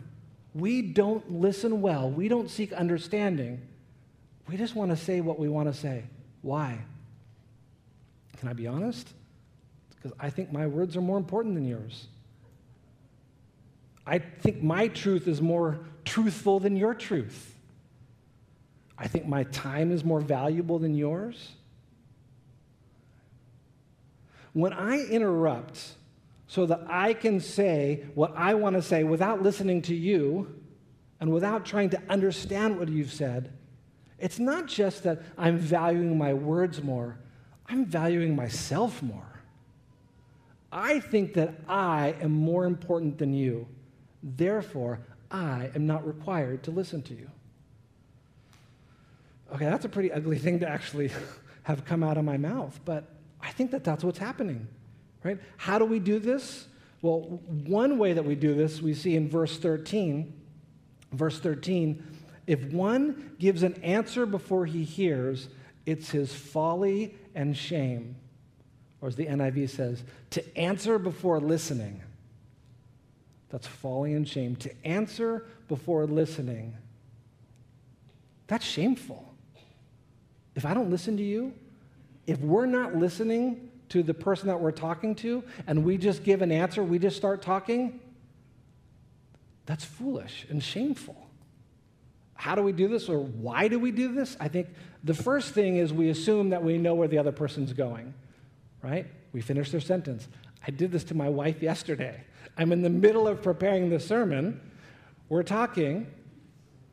We 0.54 0.82
don't 0.82 1.32
listen 1.32 1.82
well, 1.82 2.10
we 2.10 2.28
don't 2.28 2.50
seek 2.50 2.74
understanding. 2.74 3.62
We 4.50 4.58
just 4.58 4.76
want 4.76 4.92
to 4.92 4.98
say 4.98 5.22
what 5.22 5.40
we 5.40 5.48
want 5.48 5.74
to 5.74 5.80
say. 5.80 6.04
Why? 6.42 6.78
Can 8.38 8.50
I 8.50 8.54
be 8.54 8.68
honest? 8.68 9.08
Because 9.96 10.12
I 10.20 10.30
think 10.30 10.52
my 10.52 10.68
words 10.68 10.98
are 10.98 11.02
more 11.02 11.18
important 11.18 11.56
than 11.56 11.66
yours. 11.66 12.08
I 14.06 14.18
think 14.20 14.62
my 14.62 14.88
truth 14.88 15.28
is 15.28 15.42
more 15.42 15.80
truthful 16.04 16.60
than 16.60 16.76
your 16.76 16.94
truth. 16.94 17.56
I 18.98 19.08
think 19.08 19.26
my 19.26 19.44
time 19.44 19.92
is 19.92 20.04
more 20.04 20.20
valuable 20.20 20.80
than 20.80 20.96
yours. 20.96 21.52
When 24.54 24.74
I 24.74 25.06
interrupt 25.06 25.96
so 26.52 26.66
that 26.66 26.82
I 26.90 27.14
can 27.14 27.40
say 27.40 28.04
what 28.14 28.36
I 28.36 28.56
want 28.56 28.76
to 28.76 28.82
say 28.82 29.06
without 29.06 29.42
listening 29.42 29.82
to 29.84 29.96
you 29.96 30.54
and 31.22 31.32
without 31.32 31.66
trying 31.66 31.92
to 31.92 32.02
understand 32.10 32.78
what 32.78 32.90
you've 32.90 33.14
said. 33.14 33.54
It's 34.20 34.38
not 34.38 34.68
just 34.68 35.04
that 35.04 35.22
I'm 35.38 35.58
valuing 35.58 36.18
my 36.18 36.34
words 36.34 36.84
more, 36.84 37.18
I'm 37.68 37.86
valuing 37.86 38.36
myself 38.36 39.02
more. 39.02 39.42
I 40.74 41.00
think 41.00 41.36
that 41.36 41.54
I 41.70 42.16
am 42.20 42.34
more 42.34 42.66
important 42.66 43.18
than 43.18 43.34
you. 43.34 43.66
Therefore, 44.22 45.00
I 45.32 45.70
am 45.74 45.88
not 45.88 46.06
required 46.06 46.64
to 46.64 46.72
listen 46.72 47.02
to 47.04 47.14
you. 47.14 47.32
Okay, 49.56 49.70
that's 49.70 49.86
a 49.86 49.90
pretty 49.90 50.12
ugly 50.12 50.38
thing 50.38 50.60
to 50.60 50.68
actually 50.68 51.12
have 51.64 51.86
come 51.86 52.04
out 52.04 52.18
of 52.18 52.26
my 52.26 52.36
mouth, 52.36 52.78
but 52.84 53.06
I 53.40 53.52
think 53.52 53.72
that 53.72 53.86
that's 53.86 54.04
what's 54.04 54.20
happening 54.20 54.68
right? 55.24 55.40
How 55.58 55.80
do 55.80 55.86
we 55.86 56.00
do 56.00 56.20
this? 56.20 56.68
Well, 57.02 57.22
one 57.66 57.98
way 57.98 58.14
that 58.14 58.24
we 58.24 58.36
do 58.36 58.54
this 58.54 58.82
we 58.82 58.94
see 58.94 59.16
in 59.16 59.30
verse 59.30 59.58
13. 59.58 60.42
Verse 61.12 61.40
13, 61.40 62.02
if 62.48 62.64
one 62.72 63.36
gives 63.38 63.64
an 63.64 63.74
answer 63.84 64.26
before 64.26 64.66
he 64.66 64.84
hears, 64.84 65.50
it's 65.86 66.10
his 66.10 66.34
folly 66.34 67.16
and 67.36 67.56
shame. 67.56 68.16
Or 69.02 69.10
as 69.10 69.16
the 69.16 69.26
NIV 69.26 69.70
says, 69.70 70.04
to 70.30 70.58
answer 70.58 70.98
before 70.98 71.40
listening. 71.40 72.02
That's 73.50 73.68
folly 73.68 74.14
and 74.14 74.28
shame. 74.28 74.56
To 74.58 74.72
answer 74.86 75.46
before 75.68 76.06
listening. 76.06 76.78
That's 78.48 78.66
shameful. 78.66 79.34
If 80.56 80.66
I 80.66 80.74
don't 80.74 80.90
listen 80.90 81.18
to 81.18 81.24
you, 81.24 81.54
if 82.28 82.40
we're 82.40 82.66
not 82.66 82.96
listening 82.96 83.70
to 83.92 84.04
the 84.04 84.14
person 84.14 84.48
that 84.48 84.60
we're 84.60 84.72
talking 84.72 85.16
to 85.16 85.44
and 85.68 85.84
we 85.84 85.98
just 85.98 86.24
give 86.24 86.42
an 86.42 86.52
answer, 86.52 86.84
we 86.84 86.98
just 86.98 87.18
start 87.18 87.42
talking, 87.42 88.00
that's 89.66 89.84
foolish 89.84 90.46
and 90.50 90.64
shameful. 90.64 91.28
How 92.34 92.56
do 92.56 92.64
we 92.64 92.72
do 92.72 92.88
this 92.88 93.10
or 93.10 93.20
why 93.20 93.68
do 93.68 93.80
we 93.80 93.92
do 93.92 94.14
this? 94.14 94.36
I 94.40 94.48
think 94.48 94.68
the 95.04 95.14
first 95.14 95.54
thing 95.54 95.78
is 95.78 95.94
we 95.94 96.10
assume 96.10 96.50
that 96.50 96.64
we 96.64 96.78
know 96.78 96.96
where 96.96 97.08
the 97.08 97.18
other 97.18 97.32
person's 97.32 97.74
going, 97.74 98.14
right? 98.82 99.08
We 99.34 99.42
finish 99.42 99.72
their 99.72 99.82
sentence. 99.82 100.28
I 100.66 100.72
did 100.72 100.92
this 100.92 101.04
to 101.06 101.14
my 101.14 101.30
wife 101.30 101.62
yesterday. 101.62 102.24
I'm 102.58 102.72
in 102.72 102.82
the 102.82 102.90
middle 102.90 103.28
of 103.28 103.42
preparing 103.42 103.90
the 103.90 104.00
sermon. 104.00 104.60
We're 105.30 105.44
talking, 105.44 106.08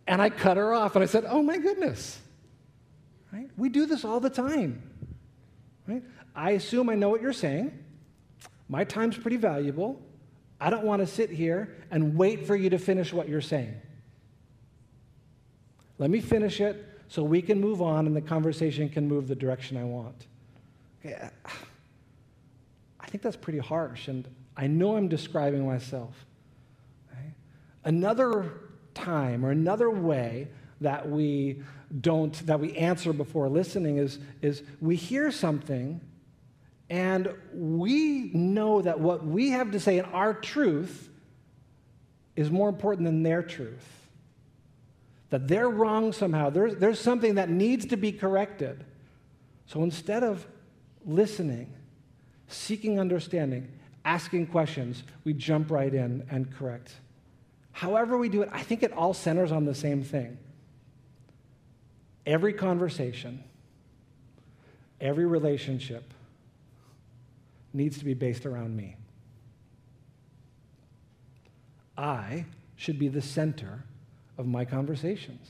and 0.06 0.20
I 0.20 0.30
cut 0.30 0.56
her 0.56 0.74
off 0.74 0.96
and 0.96 1.02
I 1.02 1.06
said, 1.06 1.24
Oh 1.26 1.42
my 1.42 1.58
goodness. 1.58 2.18
Right? 3.32 3.48
We 3.56 3.68
do 3.68 3.86
this 3.86 4.04
all 4.04 4.20
the 4.20 4.30
time. 4.30 4.82
Right? 5.86 6.02
I 6.38 6.52
assume 6.52 6.88
I 6.88 6.94
know 6.94 7.08
what 7.08 7.20
you're 7.20 7.32
saying. 7.32 7.76
My 8.68 8.84
time's 8.84 9.18
pretty 9.18 9.38
valuable. 9.38 10.00
I 10.60 10.70
don't 10.70 10.84
want 10.84 11.00
to 11.00 11.06
sit 11.06 11.30
here 11.30 11.76
and 11.90 12.16
wait 12.16 12.46
for 12.46 12.54
you 12.54 12.70
to 12.70 12.78
finish 12.78 13.12
what 13.12 13.28
you're 13.28 13.40
saying. 13.40 13.74
Let 15.98 16.10
me 16.10 16.20
finish 16.20 16.60
it 16.60 16.86
so 17.08 17.24
we 17.24 17.42
can 17.42 17.60
move 17.60 17.82
on 17.82 18.06
and 18.06 18.14
the 18.14 18.20
conversation 18.20 18.88
can 18.88 19.08
move 19.08 19.26
the 19.26 19.34
direction 19.34 19.76
I 19.76 19.82
want. 19.82 20.26
Okay. 21.04 21.28
I 23.00 23.06
think 23.06 23.22
that's 23.22 23.36
pretty 23.36 23.58
harsh, 23.58 24.06
and 24.06 24.28
I 24.56 24.68
know 24.68 24.96
I'm 24.96 25.08
describing 25.08 25.66
myself. 25.66 26.24
Okay? 27.10 27.32
Another 27.84 28.52
time 28.94 29.44
or 29.44 29.50
another 29.50 29.90
way 29.90 30.46
that 30.82 31.08
we 31.08 31.62
don't 32.00 32.46
that 32.46 32.60
we 32.60 32.76
answer 32.76 33.12
before 33.12 33.48
listening 33.48 33.96
is, 33.96 34.20
is 34.40 34.62
we 34.80 34.94
hear 34.94 35.32
something 35.32 36.00
and 36.90 37.34
we 37.52 38.30
know 38.32 38.80
that 38.80 38.98
what 38.98 39.24
we 39.24 39.50
have 39.50 39.72
to 39.72 39.80
say 39.80 39.98
and 39.98 40.08
our 40.12 40.32
truth 40.32 41.10
is 42.34 42.50
more 42.50 42.68
important 42.68 43.04
than 43.04 43.22
their 43.22 43.42
truth. 43.42 43.86
That 45.30 45.48
they're 45.48 45.68
wrong 45.68 46.12
somehow. 46.12 46.48
There's, 46.48 46.76
there's 46.76 47.00
something 47.00 47.34
that 47.34 47.50
needs 47.50 47.86
to 47.86 47.96
be 47.96 48.12
corrected. 48.12 48.84
So 49.66 49.82
instead 49.82 50.22
of 50.22 50.46
listening, 51.04 51.70
seeking 52.46 52.98
understanding, 52.98 53.68
asking 54.04 54.46
questions, 54.46 55.02
we 55.24 55.34
jump 55.34 55.70
right 55.70 55.92
in 55.92 56.26
and 56.30 56.50
correct. 56.50 56.94
However, 57.72 58.16
we 58.16 58.30
do 58.30 58.40
it, 58.42 58.48
I 58.50 58.62
think 58.62 58.82
it 58.82 58.92
all 58.92 59.12
centers 59.12 59.52
on 59.52 59.66
the 59.66 59.74
same 59.74 60.02
thing. 60.02 60.38
Every 62.24 62.54
conversation, 62.54 63.44
every 65.00 65.26
relationship 65.26 66.14
needs 67.72 67.98
to 67.98 68.04
be 68.04 68.14
based 68.14 68.46
around 68.46 68.76
me. 68.76 68.96
I 71.96 72.44
should 72.76 72.98
be 72.98 73.08
the 73.08 73.22
center 73.22 73.84
of 74.36 74.46
my 74.46 74.64
conversations. 74.64 75.48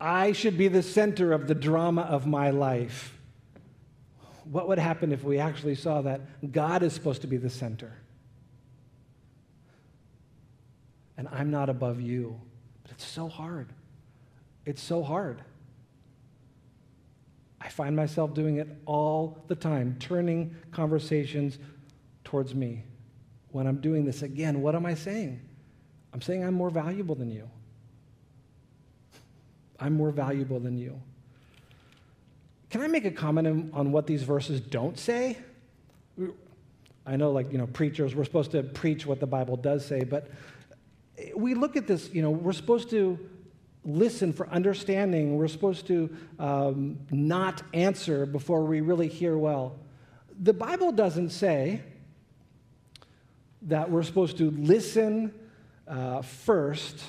I 0.00 0.32
should 0.32 0.56
be 0.56 0.68
the 0.68 0.82
center 0.82 1.32
of 1.32 1.48
the 1.48 1.54
drama 1.54 2.02
of 2.02 2.26
my 2.26 2.50
life. 2.50 3.14
What 4.44 4.68
would 4.68 4.78
happen 4.78 5.12
if 5.12 5.24
we 5.24 5.38
actually 5.38 5.74
saw 5.74 6.02
that 6.02 6.52
God 6.52 6.82
is 6.82 6.92
supposed 6.92 7.22
to 7.22 7.26
be 7.26 7.36
the 7.36 7.50
center? 7.50 7.92
And 11.16 11.26
I'm 11.32 11.50
not 11.50 11.68
above 11.68 12.00
you. 12.00 12.40
But 12.82 12.92
it's 12.92 13.04
so 13.04 13.28
hard. 13.28 13.68
It's 14.64 14.82
so 14.82 15.02
hard. 15.02 15.42
I 17.68 17.70
find 17.70 17.94
myself 17.94 18.32
doing 18.32 18.56
it 18.56 18.66
all 18.86 19.44
the 19.48 19.54
time, 19.54 19.96
turning 20.00 20.56
conversations 20.72 21.58
towards 22.24 22.54
me. 22.54 22.82
When 23.50 23.66
I'm 23.66 23.76
doing 23.82 24.06
this 24.06 24.22
again, 24.22 24.62
what 24.62 24.74
am 24.74 24.86
I 24.86 24.94
saying? 24.94 25.38
I'm 26.14 26.22
saying 26.22 26.44
I'm 26.44 26.54
more 26.54 26.70
valuable 26.70 27.14
than 27.14 27.30
you. 27.30 27.46
I'm 29.78 29.92
more 29.92 30.10
valuable 30.10 30.58
than 30.58 30.78
you. 30.78 30.98
Can 32.70 32.80
I 32.80 32.86
make 32.86 33.04
a 33.04 33.10
comment 33.10 33.70
on 33.74 33.92
what 33.92 34.06
these 34.06 34.22
verses 34.22 34.62
don't 34.62 34.98
say? 34.98 35.36
I 37.04 37.16
know, 37.16 37.32
like, 37.32 37.52
you 37.52 37.58
know, 37.58 37.66
preachers, 37.66 38.14
we're 38.14 38.24
supposed 38.24 38.52
to 38.52 38.62
preach 38.62 39.04
what 39.04 39.20
the 39.20 39.26
Bible 39.26 39.56
does 39.58 39.84
say, 39.84 40.04
but 40.04 40.30
we 41.36 41.52
look 41.52 41.76
at 41.76 41.86
this, 41.86 42.08
you 42.14 42.22
know, 42.22 42.30
we're 42.30 42.52
supposed 42.54 42.88
to 42.90 43.18
listen 43.88 44.32
for 44.32 44.48
understanding. 44.50 45.36
We're 45.36 45.48
supposed 45.48 45.86
to 45.86 46.14
um, 46.38 46.98
not 47.10 47.62
answer 47.72 48.26
before 48.26 48.64
we 48.64 48.80
really 48.80 49.08
hear 49.08 49.36
well. 49.36 49.76
The 50.40 50.52
Bible 50.52 50.92
doesn't 50.92 51.30
say 51.30 51.82
that 53.62 53.90
we're 53.90 54.02
supposed 54.02 54.38
to 54.38 54.50
listen 54.50 55.32
uh, 55.88 56.22
first 56.22 57.02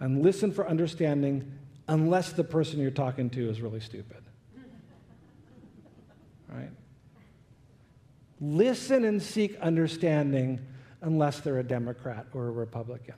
and 0.00 0.22
listen 0.22 0.52
for 0.52 0.68
understanding 0.68 1.52
unless 1.88 2.32
the 2.32 2.44
person 2.44 2.80
you're 2.80 2.90
talking 2.90 3.28
to 3.30 3.50
is 3.50 3.60
really 3.60 3.80
stupid. 3.80 4.22
Right? 6.48 6.70
Listen 8.40 9.04
and 9.04 9.20
seek 9.20 9.58
understanding 9.58 10.60
unless 11.02 11.40
they're 11.40 11.58
a 11.58 11.64
Democrat 11.64 12.26
or 12.32 12.46
a 12.46 12.50
Republican. 12.52 13.16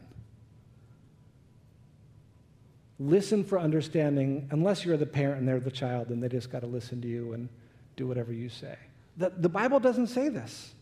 Listen 2.99 3.45
for 3.45 3.61
understanding 3.61 4.49
unless 4.51 4.85
you're 4.85 4.97
the 4.97 5.07
parent 5.07 5.39
and 5.41 5.49
they're 5.49 5.61
the 5.61 5.71
child 5.71 6.09
and 6.09 6.23
they 6.23 6.29
just 6.29 6.51
got 6.51 6.61
to 6.61 6.67
listen 6.67 7.01
to 7.01 7.09
you 7.09 7.33
and 7.33 7.49
do 7.97 8.07
whatever 8.07 8.33
you 8.33 8.49
say. 8.49 8.77
The, 9.17 9.31
the 9.31 9.49
Bible 9.49 9.81
doesn't 9.81 10.09
say 10.09 10.29
this. 10.29 10.75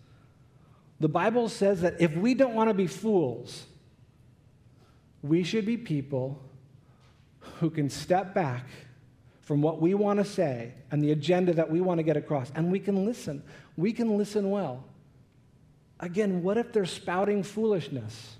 The 1.01 1.09
Bible 1.09 1.49
says 1.49 1.83
that 1.83 2.01
if 2.01 2.15
we 2.17 2.35
don't 2.35 2.55
want 2.55 2.71
to 2.71 2.75
be 2.75 2.87
fools, 2.87 3.67
we 5.23 5.43
should 5.43 5.67
be 5.67 5.77
people 5.77 6.41
who 7.61 7.71
can 7.71 7.91
step 7.91 8.35
back 8.35 8.67
from 9.43 9.63
what 9.63 9.81
we 9.81 9.95
want 9.95 10.19
to 10.19 10.25
say 10.25 10.73
and 10.91 11.03
the 11.03 11.13
agenda 11.13 11.53
that 11.53 11.71
we 11.71 11.81
want 11.81 11.99
to 11.99 12.03
get 12.03 12.17
across, 12.17 12.51
and 12.55 12.71
we 12.71 12.81
can 12.81 13.05
listen. 13.05 13.43
We 13.77 13.93
can 13.93 14.17
listen 14.19 14.51
well. 14.51 14.85
Again, 16.01 16.43
what 16.43 16.59
if 16.59 16.73
they're 16.73 16.85
spouting 16.85 17.43
foolishness? 17.43 18.37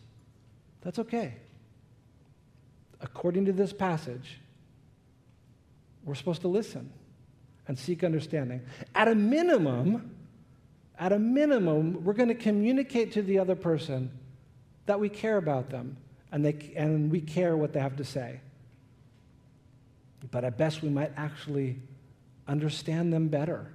That's 0.83 0.99
okay. 0.99 1.35
According 3.07 3.45
to 3.45 3.53
this 3.53 3.73
passage, 3.73 4.41
we're 6.05 6.17
supposed 6.17 6.41
to 6.43 6.49
listen 6.49 6.91
and 7.69 7.79
seek 7.79 8.03
understanding. 8.03 8.63
At 8.97 9.07
a 9.07 9.15
minimum, 9.15 10.11
at 10.99 11.13
a 11.13 11.19
minimum, 11.19 12.05
we're 12.05 12.15
going 12.15 12.29
to 12.29 12.35
communicate 12.35 13.13
to 13.13 13.23
the 13.23 13.39
other 13.39 13.55
person 13.55 14.11
that 14.87 14.99
we 14.99 15.09
care 15.09 15.37
about 15.37 15.71
them 15.71 15.97
and, 16.33 16.45
they, 16.45 16.73
and 16.77 17.11
we 17.11 17.21
care 17.21 17.57
what 17.57 17.73
they 17.73 17.81
have 17.81 17.97
to 17.97 18.05
say. 18.05 18.41
But 20.33 20.43
at 20.43 20.59
best, 20.59 20.83
we 20.83 20.89
might 20.89 21.13
actually 21.17 21.77
understand 22.49 23.13
them 23.13 23.29
better, 23.29 23.73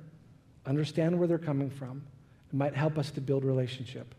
understand 0.65 1.17
where 1.17 1.28
they're 1.28 1.38
coming 1.38 1.70
from. 1.70 2.04
It 2.52 2.56
might 2.58 2.76
help 2.76 2.98
us 2.98 3.12
to 3.12 3.22
build 3.22 3.46
relationship. 3.46 4.13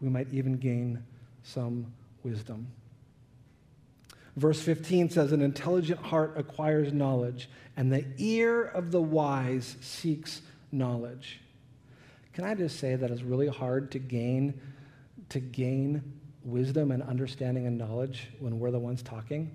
We 0.00 0.08
might 0.08 0.28
even 0.32 0.56
gain 0.56 1.04
some 1.42 1.92
wisdom. 2.22 2.66
Verse 4.40 4.58
15 4.62 5.10
says, 5.10 5.32
An 5.32 5.42
intelligent 5.42 6.00
heart 6.00 6.32
acquires 6.34 6.94
knowledge, 6.94 7.50
and 7.76 7.92
the 7.92 8.06
ear 8.16 8.62
of 8.64 8.90
the 8.90 9.00
wise 9.00 9.76
seeks 9.82 10.40
knowledge. 10.72 11.40
Can 12.32 12.44
I 12.44 12.54
just 12.54 12.78
say 12.78 12.96
that 12.96 13.10
it's 13.10 13.20
really 13.20 13.48
hard 13.48 13.90
to 13.90 13.98
gain, 13.98 14.58
to 15.28 15.40
gain 15.40 16.14
wisdom 16.42 16.90
and 16.90 17.02
understanding 17.02 17.66
and 17.66 17.76
knowledge 17.76 18.28
when 18.38 18.58
we're 18.58 18.70
the 18.70 18.78
ones 18.78 19.02
talking? 19.02 19.54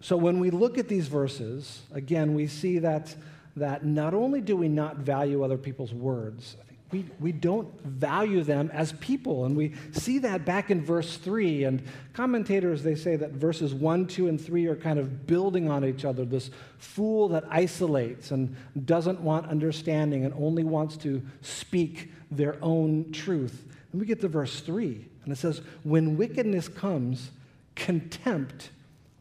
So 0.00 0.18
when 0.18 0.38
we 0.38 0.50
look 0.50 0.76
at 0.76 0.86
these 0.86 1.08
verses, 1.08 1.80
again, 1.94 2.34
we 2.34 2.46
see 2.46 2.78
that, 2.80 3.16
that 3.56 3.86
not 3.86 4.12
only 4.12 4.42
do 4.42 4.58
we 4.58 4.68
not 4.68 4.98
value 4.98 5.42
other 5.42 5.56
people's 5.56 5.94
words, 5.94 6.56
we, 6.92 7.06
we 7.18 7.32
don't 7.32 7.68
value 7.82 8.42
them 8.42 8.70
as 8.72 8.92
people. 8.94 9.46
And 9.46 9.56
we 9.56 9.72
see 9.92 10.18
that 10.18 10.44
back 10.44 10.70
in 10.70 10.84
verse 10.84 11.16
3. 11.16 11.64
And 11.64 11.82
commentators, 12.12 12.82
they 12.82 12.94
say 12.94 13.16
that 13.16 13.32
verses 13.32 13.74
1, 13.74 14.06
2, 14.06 14.28
and 14.28 14.40
3 14.40 14.66
are 14.66 14.76
kind 14.76 14.98
of 14.98 15.26
building 15.26 15.70
on 15.70 15.84
each 15.84 16.04
other. 16.04 16.24
This 16.24 16.50
fool 16.78 17.28
that 17.28 17.44
isolates 17.50 18.30
and 18.30 18.54
doesn't 18.84 19.20
want 19.20 19.48
understanding 19.48 20.24
and 20.24 20.34
only 20.34 20.64
wants 20.64 20.96
to 20.98 21.22
speak 21.40 22.12
their 22.30 22.56
own 22.62 23.10
truth. 23.12 23.66
And 23.90 24.00
we 24.00 24.06
get 24.06 24.20
to 24.20 24.28
verse 24.28 24.60
3. 24.60 25.08
And 25.24 25.32
it 25.32 25.36
says, 25.36 25.62
when 25.84 26.16
wickedness 26.16 26.68
comes, 26.68 27.30
contempt 27.74 28.70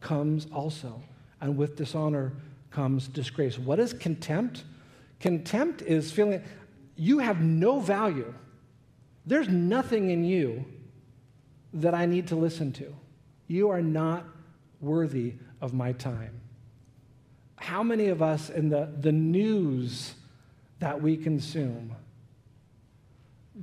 comes 0.01 0.47
also. 0.53 1.01
And 1.39 1.57
with 1.57 1.75
dishonor 1.75 2.33
comes 2.71 3.07
disgrace. 3.07 3.57
What 3.57 3.79
is 3.79 3.93
contempt? 3.93 4.63
Contempt 5.19 5.83
is 5.83 6.11
feeling 6.11 6.41
you 7.01 7.17
have 7.17 7.41
no 7.41 7.79
value. 7.79 8.31
There's 9.25 9.49
nothing 9.49 10.11
in 10.11 10.23
you 10.23 10.63
that 11.73 11.95
I 11.95 12.05
need 12.05 12.27
to 12.27 12.35
listen 12.35 12.71
to. 12.73 12.93
You 13.47 13.69
are 13.69 13.81
not 13.81 14.23
worthy 14.81 15.33
of 15.61 15.73
my 15.73 15.93
time. 15.93 16.39
How 17.55 17.81
many 17.81 18.09
of 18.09 18.21
us 18.21 18.51
in 18.51 18.69
the, 18.69 18.93
the 18.99 19.11
news 19.11 20.13
that 20.77 21.01
we 21.01 21.17
consume 21.17 21.95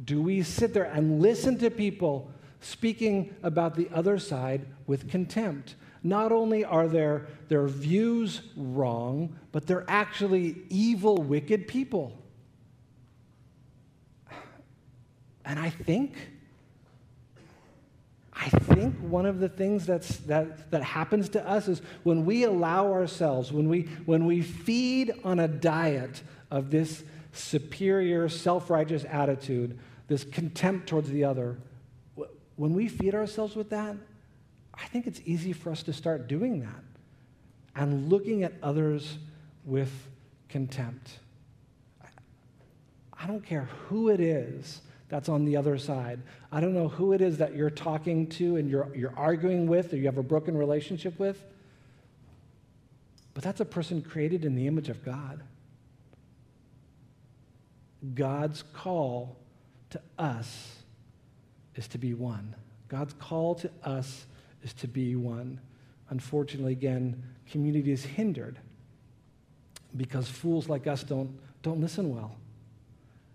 do 0.05 0.21
we 0.21 0.43
sit 0.43 0.75
there 0.75 0.91
and 0.93 1.23
listen 1.23 1.59
to 1.59 1.71
people 1.71 2.33
speaking 2.61 3.37
about 3.45 3.77
the 3.77 3.89
other 3.95 4.19
side 4.19 4.67
with 4.89 5.09
contempt? 5.09 5.77
Not 6.03 6.33
only 6.33 6.65
are 6.65 6.89
their, 6.89 7.29
their 7.47 7.69
views 7.69 8.43
wrong, 8.57 9.39
but 9.53 9.69
they're 9.69 9.87
actually 9.87 10.57
evil, 10.71 11.19
wicked 11.19 11.69
people. 11.69 12.19
And 15.49 15.59
I 15.59 15.71
think, 15.71 16.15
I 18.35 18.51
think 18.51 18.95
one 18.99 19.25
of 19.25 19.41
the 19.41 19.49
things 19.49 19.87
that's, 19.87 20.19
that, 20.19 20.71
that 20.71 20.83
happens 20.83 21.31
to 21.31 21.49
us 21.49 21.69
is 21.69 21.81
when 22.03 22.27
we 22.27 22.45
allow 22.45 22.93
ourselves, 22.93 23.51
when 23.51 23.67
we, 23.67 23.89
when 24.05 24.27
we 24.27 24.43
feed 24.43 25.11
on 25.25 25.41
a 25.41 25.49
diet 25.49 26.23
of 26.51 26.71
this 26.71 27.03
superior, 27.33 28.29
self 28.29 28.69
righteous 28.69 29.07
attitude, 29.09 29.79
this 30.07 30.23
contempt 30.23 30.87
towards 30.87 31.09
the 31.09 31.25
other, 31.25 31.57
when 32.57 32.75
we 32.75 32.87
feed 32.87 33.15
ourselves 33.15 33.57
with 33.57 33.71
that, 33.71 33.97
I 34.75 34.85
think 34.89 35.07
it's 35.07 35.23
easy 35.25 35.55
for 35.55 35.71
us 35.71 35.83
to 35.85 35.95
start 35.95 36.29
doing 36.29 36.61
that 36.61 36.85
and 37.75 38.11
looking 38.11 38.43
at 38.43 38.53
others 38.63 39.17
with 39.65 39.91
contempt. 40.51 41.21
I 43.21 43.27
don't 43.27 43.45
care 43.45 43.69
who 43.89 44.11
it 44.11 44.21
is 44.21 44.83
that's 45.09 45.29
on 45.29 45.45
the 45.45 45.57
other 45.57 45.79
side. 45.79 46.21
I 46.53 46.61
don't 46.61 46.75
know 46.75 46.89
who 46.89 47.13
it 47.13 47.21
is 47.21 47.39
that 47.39 47.55
you're 47.55 47.71
talking 47.71 48.27
to 48.31 48.57
and 48.57 48.69
you're, 48.71 48.95
you're 48.95 49.17
arguing 49.17 49.67
with 49.67 49.93
or 49.93 49.97
you 49.97 50.07
have 50.07 50.19
a 50.19 50.23
broken 50.23 50.57
relationship 50.57 51.19
with, 51.19 51.43
but 53.35 53.43
that's 53.43 53.61
a 53.61 53.65
person 53.65 54.03
created 54.03 54.45
in 54.45 54.55
the 54.55 54.67
image 54.67 54.89
of 54.89 55.05
God. 55.05 55.43
God's 58.15 58.63
call 58.75 59.37
to 59.91 60.01
us 60.19 60.77
is 61.75 61.89
to 61.89 61.99
be 61.99 62.15
one. 62.15 62.55
God's 62.89 63.15
call 63.15 63.55
to 63.57 63.71
us 63.83 64.27
is 64.63 64.73
to 64.75 64.89
be 64.89 65.17
one. 65.17 65.61
Unfortunately, 66.11 66.73
again, 66.73 67.23
community 67.51 67.93
is 67.93 68.05
hindered 68.05 68.59
because 69.97 70.29
fools 70.29 70.69
like 70.69 70.87
us 70.87 71.03
don't, 71.03 71.39
don't 71.63 71.81
listen 71.81 72.15
well. 72.15 72.38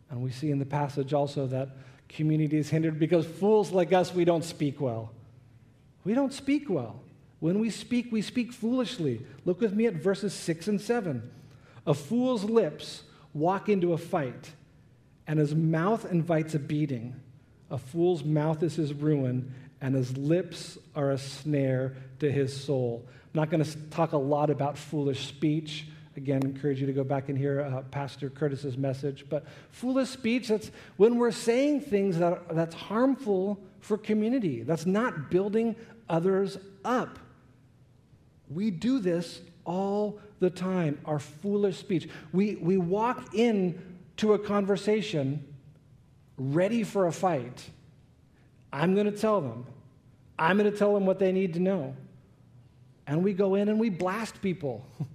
And 0.09 0.21
we 0.21 0.31
see 0.31 0.51
in 0.51 0.59
the 0.59 0.65
passage 0.65 1.13
also 1.13 1.47
that 1.47 1.69
community 2.09 2.57
is 2.57 2.69
hindered 2.69 2.99
because 2.99 3.25
fools 3.25 3.71
like 3.71 3.91
us, 3.93 4.13
we 4.13 4.25
don't 4.25 4.43
speak 4.43 4.79
well. 4.79 5.11
We 6.03 6.13
don't 6.13 6.33
speak 6.33 6.69
well. 6.69 7.01
When 7.39 7.59
we 7.59 7.69
speak, 7.69 8.11
we 8.11 8.21
speak 8.21 8.53
foolishly. 8.53 9.25
Look 9.45 9.59
with 9.59 9.73
me 9.73 9.85
at 9.85 9.95
verses 9.95 10.33
6 10.33 10.67
and 10.67 10.81
7. 10.81 11.29
A 11.85 11.93
fool's 11.93 12.43
lips 12.43 13.03
walk 13.33 13.67
into 13.67 13.93
a 13.93 13.97
fight, 13.97 14.51
and 15.27 15.39
his 15.39 15.53
mouth 15.53 16.09
invites 16.09 16.53
a 16.53 16.59
beating. 16.59 17.19
A 17.69 17.77
fool's 17.77 18.23
mouth 18.23 18.63
is 18.63 18.75
his 18.75 18.93
ruin, 18.93 19.53
and 19.81 19.95
his 19.95 20.15
lips 20.15 20.77
are 20.95 21.11
a 21.11 21.17
snare 21.17 21.95
to 22.19 22.31
his 22.31 22.55
soul. 22.55 23.05
I'm 23.07 23.41
not 23.41 23.49
going 23.49 23.63
to 23.63 23.77
talk 23.89 24.13
a 24.13 24.17
lot 24.17 24.49
about 24.49 24.77
foolish 24.77 25.27
speech. 25.27 25.87
Again, 26.15 26.41
encourage 26.43 26.79
you 26.79 26.85
to 26.85 26.93
go 26.93 27.03
back 27.03 27.29
and 27.29 27.37
hear 27.37 27.61
uh, 27.61 27.81
Pastor 27.89 28.29
Curtis's 28.29 28.77
message. 28.77 29.25
But 29.29 29.45
foolish 29.71 30.09
speech, 30.09 30.49
that's 30.49 30.69
when 30.97 31.17
we're 31.17 31.31
saying 31.31 31.81
things 31.81 32.19
that, 32.19 32.55
that's 32.55 32.75
harmful 32.75 33.59
for 33.79 33.97
community, 33.97 34.61
that's 34.61 34.85
not 34.85 35.31
building 35.31 35.75
others 36.07 36.57
up. 36.85 37.17
We 38.49 38.69
do 38.69 38.99
this 38.99 39.41
all 39.65 40.19
the 40.39 40.49
time, 40.49 40.99
our 41.05 41.19
foolish 41.19 41.77
speech. 41.77 42.07
We, 42.31 42.55
we 42.55 42.77
walk 42.77 43.33
in 43.33 43.81
to 44.17 44.33
a 44.33 44.39
conversation 44.39 45.43
ready 46.37 46.83
for 46.83 47.07
a 47.07 47.11
fight. 47.11 47.69
I'm 48.71 48.93
going 48.93 49.11
to 49.11 49.17
tell 49.17 49.41
them. 49.41 49.65
I'm 50.37 50.57
going 50.57 50.71
to 50.71 50.77
tell 50.77 50.93
them 50.93 51.05
what 51.05 51.19
they 51.19 51.31
need 51.31 51.53
to 51.53 51.59
know. 51.59 51.95
And 53.07 53.23
we 53.23 53.33
go 53.33 53.55
in 53.55 53.69
and 53.69 53.79
we 53.79 53.89
blast 53.89 54.41
people. 54.41 54.85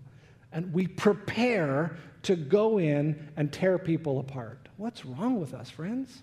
and 0.53 0.73
we 0.73 0.87
prepare 0.87 1.97
to 2.23 2.37
go 2.37 2.79
in 2.79 3.31
and 3.37 3.53
tear 3.53 3.79
people 3.79 4.19
apart. 4.19 4.69
What's 4.77 5.05
wrong 5.05 5.41
with 5.41 5.55
us, 5.55 5.71
friends? 5.71 6.23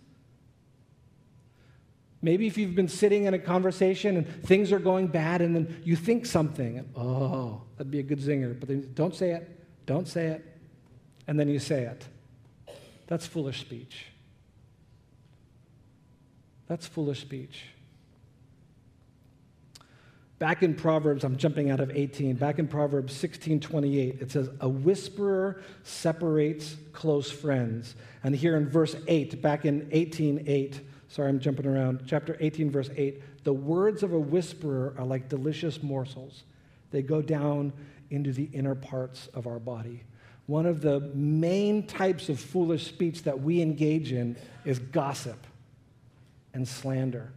Maybe 2.22 2.48
if 2.48 2.58
you've 2.58 2.76
been 2.76 2.88
sitting 2.88 3.26
in 3.26 3.34
a 3.34 3.40
conversation 3.40 4.18
and 4.18 4.44
things 4.44 4.72
are 4.72 4.80
going 4.80 5.08
bad 5.08 5.42
and 5.42 5.56
then 5.56 5.82
you 5.84 5.96
think 5.96 6.26
something, 6.26 6.80
and, 6.80 6.90
oh, 6.96 7.62
that'd 7.78 7.92
be 7.92 8.00
a 8.00 8.04
good 8.04 8.20
zinger, 8.20 8.60
but 8.60 8.68
then 8.68 8.92
don't 8.96 9.14
say 9.14 9.32
it, 9.32 9.48
don't 9.86 10.08
say 10.08 10.28
it, 10.28 10.46
and 11.28 11.40
then 11.40 11.48
you 11.48 11.60
say 11.60 11.84
it. 11.84 12.06
That's 13.08 13.28
foolish 13.28 13.62
speech. 13.62 14.08
That's 16.68 16.88
foolish 16.88 17.22
speech. 17.22 17.66
Back 20.38 20.63
in 20.63 20.76
Proverbs, 20.76 21.24
I'm 21.24 21.38
jumping 21.38 21.69
out 21.69 21.80
of 21.80 21.91
18. 21.91 22.36
Back 22.36 22.60
in 22.60 22.67
Proverbs 22.67 23.13
16 23.13 23.62
28, 23.62 24.21
it 24.21 24.32
says, 24.32 24.50
A 24.60 24.67
whisperer 24.67 25.62
separates 25.84 26.76
close 26.91 27.32
friends. 27.32 27.95
And 28.24 28.36
here 28.36 28.58
in 28.58 28.67
verse 28.67 28.98
8, 29.08 29.41
back 29.41 29.63
in 29.63 29.88
18 29.91 30.43
8, 30.45 30.82
sorry, 31.08 31.30
I'm 31.30 31.39
jumping 31.39 31.65
around, 31.65 32.04
chapter 32.06 32.36
18, 32.41 32.69
verse 32.69 32.89
8, 32.98 33.43
the 33.45 33.54
words 33.54 34.04
of 34.04 34.12
a 34.12 34.19
whisperer 34.19 34.93
are 34.98 35.06
like 35.06 35.30
delicious 35.30 35.82
morsels. 35.82 36.43
They 36.91 37.02
go 37.02 37.21
down 37.21 37.71
into 38.10 38.34
the 38.34 38.50
inner 38.52 38.76
parts 38.76 39.28
of 39.34 39.48
our 39.48 39.60
body. 39.60 40.04
One 40.48 40.65
of 40.65 40.82
the 40.82 41.00
main 41.13 41.88
types 41.88 42.28
of 42.28 42.39
foolish 42.39 42.86
speech 42.88 43.24
that 43.24 43.39
we 43.39 43.62
engage 43.62 44.12
in 44.12 44.36
is 44.65 44.80
gossip 44.80 45.48
and 46.54 46.67
slander. 46.67 47.32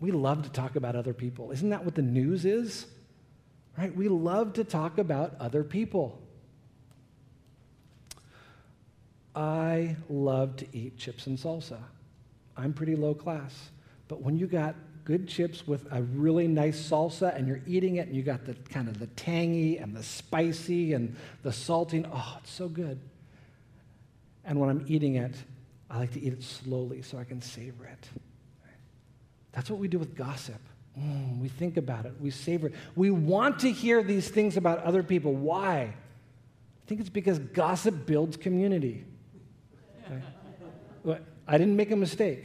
We 0.00 0.10
love 0.10 0.42
to 0.44 0.48
talk 0.50 0.76
about 0.76 0.96
other 0.96 1.12
people. 1.12 1.52
Isn't 1.52 1.68
that 1.70 1.84
what 1.84 1.94
the 1.94 2.02
news 2.02 2.44
is? 2.44 2.86
Right? 3.76 3.94
We 3.94 4.08
love 4.08 4.54
to 4.54 4.64
talk 4.64 4.98
about 4.98 5.36
other 5.38 5.62
people. 5.62 6.20
I 9.34 9.96
love 10.08 10.56
to 10.56 10.66
eat 10.72 10.96
chips 10.96 11.26
and 11.26 11.38
salsa. 11.38 11.78
I'm 12.56 12.72
pretty 12.72 12.96
low 12.96 13.14
class. 13.14 13.70
But 14.08 14.22
when 14.22 14.36
you 14.36 14.46
got 14.46 14.74
good 15.04 15.28
chips 15.28 15.66
with 15.66 15.86
a 15.92 16.02
really 16.02 16.48
nice 16.48 16.80
salsa 16.80 17.34
and 17.36 17.46
you're 17.46 17.62
eating 17.66 17.96
it 17.96 18.08
and 18.08 18.16
you 18.16 18.22
got 18.22 18.44
the 18.44 18.54
kind 18.54 18.88
of 18.88 18.98
the 18.98 19.06
tangy 19.08 19.78
and 19.78 19.94
the 19.94 20.02
spicy 20.02 20.94
and 20.94 21.14
the 21.42 21.52
salty, 21.52 22.04
oh, 22.12 22.38
it's 22.42 22.50
so 22.50 22.68
good. 22.68 22.98
And 24.44 24.58
when 24.58 24.68
I'm 24.68 24.84
eating 24.88 25.16
it, 25.16 25.34
I 25.90 25.98
like 25.98 26.12
to 26.14 26.20
eat 26.20 26.32
it 26.32 26.42
slowly 26.42 27.02
so 27.02 27.18
I 27.18 27.24
can 27.24 27.40
savor 27.40 27.86
it. 27.86 28.08
That's 29.52 29.70
what 29.70 29.78
we 29.78 29.88
do 29.88 29.98
with 29.98 30.14
gossip. 30.14 30.60
Mm, 30.98 31.40
we 31.40 31.48
think 31.48 31.76
about 31.76 32.06
it, 32.06 32.12
we 32.20 32.30
savor 32.30 32.68
it. 32.68 32.74
We 32.96 33.10
want 33.10 33.60
to 33.60 33.70
hear 33.70 34.02
these 34.02 34.28
things 34.28 34.56
about 34.56 34.80
other 34.80 35.02
people. 35.02 35.34
Why? 35.34 35.80
I 35.82 36.86
think 36.86 37.00
it's 37.00 37.10
because 37.10 37.38
gossip 37.38 38.06
builds 38.06 38.36
community. 38.36 39.04
I 41.46 41.58
didn't 41.58 41.76
make 41.76 41.90
a 41.90 41.96
mistake. 41.96 42.44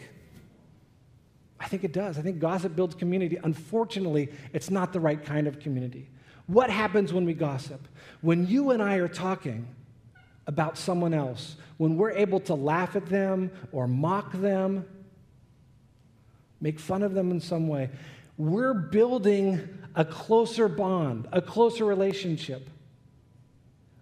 I 1.59 1.67
think 1.67 1.83
it 1.83 1.93
does. 1.93 2.17
I 2.17 2.21
think 2.21 2.39
gossip 2.39 2.75
builds 2.75 2.95
community. 2.95 3.37
Unfortunately, 3.43 4.29
it's 4.53 4.69
not 4.69 4.93
the 4.93 4.99
right 4.99 5.23
kind 5.23 5.47
of 5.47 5.59
community. 5.59 6.09
What 6.47 6.69
happens 6.69 7.13
when 7.13 7.25
we 7.25 7.33
gossip? 7.33 7.87
When 8.21 8.47
you 8.47 8.71
and 8.71 8.81
I 8.81 8.95
are 8.95 9.07
talking 9.07 9.67
about 10.47 10.77
someone 10.77 11.13
else, 11.13 11.55
when 11.77 11.97
we're 11.97 12.11
able 12.11 12.39
to 12.41 12.53
laugh 12.53 12.95
at 12.95 13.07
them 13.07 13.51
or 13.71 13.87
mock 13.87 14.31
them, 14.33 14.85
make 16.65 16.79
fun 16.79 17.03
of 17.03 17.13
them 17.13 17.29
in 17.29 17.39
some 17.39 17.67
way. 17.67 17.91
We're 18.39 18.73
building 18.73 19.69
a 19.93 20.03
closer 20.03 20.67
bond, 20.67 21.27
a 21.31 21.39
closer 21.39 21.85
relationship. 21.85 22.67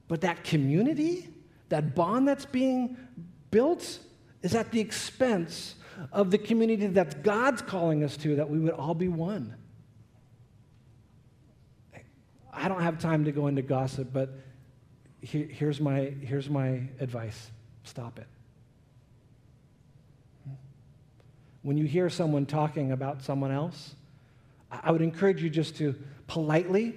But 0.08 0.22
that 0.22 0.46
community, 0.46 1.28
that 1.68 1.94
bond 1.94 2.26
that's 2.26 2.46
being 2.46 2.96
built, 3.52 4.00
is 4.44 4.56
at 4.56 4.72
the 4.72 4.80
expense 4.80 5.76
of 6.14 6.32
the 6.32 6.38
community 6.38 6.88
that 6.88 7.22
God's 7.22 7.62
calling 7.62 8.02
us 8.02 8.16
to, 8.18 8.38
that 8.38 8.50
we 8.50 8.60
would 8.60 8.72
all 8.72 8.96
be 8.96 9.10
one. 9.10 9.54
I 12.54 12.70
don't 12.70 12.82
have 12.82 12.98
time 12.98 13.26
to 13.26 13.34
go 13.34 13.48
into 13.48 13.62
gossip, 13.62 14.14
but 14.14 14.40
here's, 15.20 15.82
my, 15.82 16.14
here's 16.22 16.50
my 16.50 16.84
advice 17.02 17.52
stop 17.84 18.20
it. 18.20 18.28
When 21.64 21.78
you 21.78 21.86
hear 21.86 22.10
someone 22.10 22.46
talking 22.46 22.92
about 22.92 23.24
someone 23.24 23.52
else, 23.52 23.96
I 24.70 24.92
would 24.92 25.02
encourage 25.02 25.42
you 25.42 25.50
just 25.50 25.78
to 25.78 25.96
politely, 26.28 26.96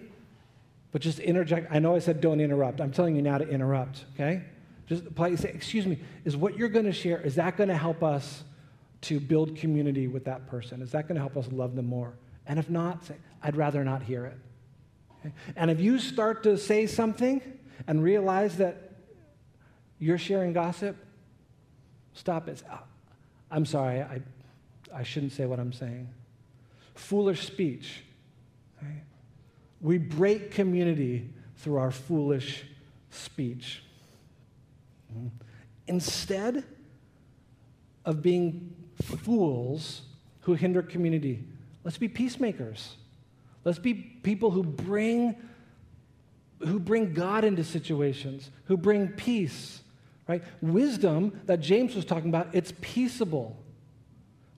but 0.92 1.00
just 1.02 1.18
interject. 1.18 1.68
I 1.70 1.78
know 1.78 1.94
I 1.94 2.00
said 2.00 2.20
don't 2.20 2.40
interrupt. 2.40 2.80
I'm 2.80 2.90
telling 2.90 3.16
you 3.16 3.22
now 3.22 3.38
to 3.38 3.48
interrupt, 3.48 4.04
okay? 4.14 4.42
Just 4.86 5.14
politely 5.14 5.36
say, 5.36 5.50
excuse 5.50 5.86
me, 5.86 5.98
is 6.24 6.36
what 6.36 6.56
you're 6.56 6.68
going 6.68 6.84
to 6.84 6.92
share, 6.92 7.20
is 7.20 7.36
that 7.36 7.56
going 7.56 7.68
to 7.68 7.76
help 7.76 8.02
us 8.02 8.44
to 9.02 9.20
build 9.20 9.56
community 9.56 10.08
with 10.08 10.24
that 10.24 10.46
person? 10.46 10.82
Is 10.82 10.92
that 10.92 11.06
going 11.06 11.16
to 11.16 11.20
help 11.20 11.36
us 11.36 11.50
love 11.52 11.76
them 11.76 11.86
more? 11.86 12.14
And 12.46 12.58
if 12.58 12.70
not, 12.70 13.04
say, 13.04 13.16
I'd 13.42 13.56
rather 13.56 13.84
not 13.84 14.02
hear 14.02 14.26
it. 14.26 14.38
Okay? 15.20 15.34
And 15.54 15.70
if 15.70 15.80
you 15.80 15.98
start 15.98 16.42
to 16.44 16.56
say 16.56 16.86
something 16.86 17.40
and 17.86 18.02
realize 18.02 18.56
that 18.56 18.92
you're 19.98 20.18
sharing 20.18 20.52
gossip, 20.52 20.96
stop 22.14 22.48
it. 22.48 22.62
Ah, 22.70 22.82
I'm 23.50 23.66
sorry, 23.66 24.00
I, 24.00 24.22
I 24.96 25.02
shouldn't 25.02 25.32
say 25.32 25.44
what 25.44 25.60
I'm 25.60 25.74
saying. 25.74 26.08
Foolish 26.94 27.46
speech. 27.46 28.02
Okay? 28.78 29.02
We 29.82 29.98
break 29.98 30.50
community 30.50 31.28
through 31.58 31.76
our 31.76 31.90
foolish 31.90 32.64
speech. 33.10 33.82
Instead 35.86 36.64
of 38.06 38.22
being 38.22 38.74
fools 39.02 40.00
who 40.40 40.54
hinder 40.54 40.80
community, 40.80 41.44
let's 41.84 41.98
be 41.98 42.08
peacemakers. 42.08 42.96
Let's 43.64 43.78
be 43.78 43.92
people 43.92 44.50
who 44.50 44.62
bring 44.62 45.36
who 46.60 46.78
bring 46.78 47.12
God 47.12 47.44
into 47.44 47.62
situations, 47.62 48.50
who 48.64 48.78
bring 48.78 49.08
peace, 49.08 49.82
right? 50.26 50.42
Wisdom 50.62 51.38
that 51.44 51.60
James 51.60 51.94
was 51.94 52.06
talking 52.06 52.30
about, 52.30 52.48
it's 52.54 52.72
peaceable. 52.80 53.62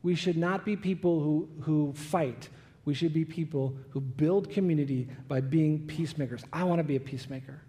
We 0.02 0.14
should 0.14 0.36
not 0.36 0.64
be 0.64 0.76
people 0.76 1.20
who, 1.20 1.48
who 1.62 1.92
fight. 1.94 2.48
We 2.84 2.94
should 2.94 3.12
be 3.12 3.24
people 3.24 3.76
who 3.90 4.00
build 4.00 4.50
community 4.50 5.08
by 5.26 5.40
being 5.40 5.86
peacemakers. 5.86 6.42
I 6.52 6.64
want 6.64 6.78
to 6.78 6.84
be 6.84 6.96
a 6.96 7.00
peacemaker. 7.00 7.60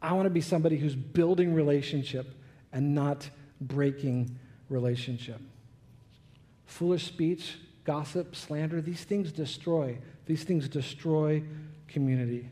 I 0.00 0.12
want 0.12 0.26
to 0.26 0.30
be 0.30 0.40
somebody 0.40 0.76
who's 0.76 0.94
building 0.94 1.54
relationship 1.54 2.34
and 2.72 2.94
not 2.94 3.28
breaking 3.60 4.38
relationship. 4.68 5.40
Foolish 6.66 7.06
speech, 7.06 7.56
gossip, 7.84 8.36
slander, 8.36 8.80
these 8.80 9.02
things 9.02 9.32
destroy. 9.32 9.98
These 10.26 10.44
things 10.44 10.68
destroy 10.68 11.42
community. 11.88 12.50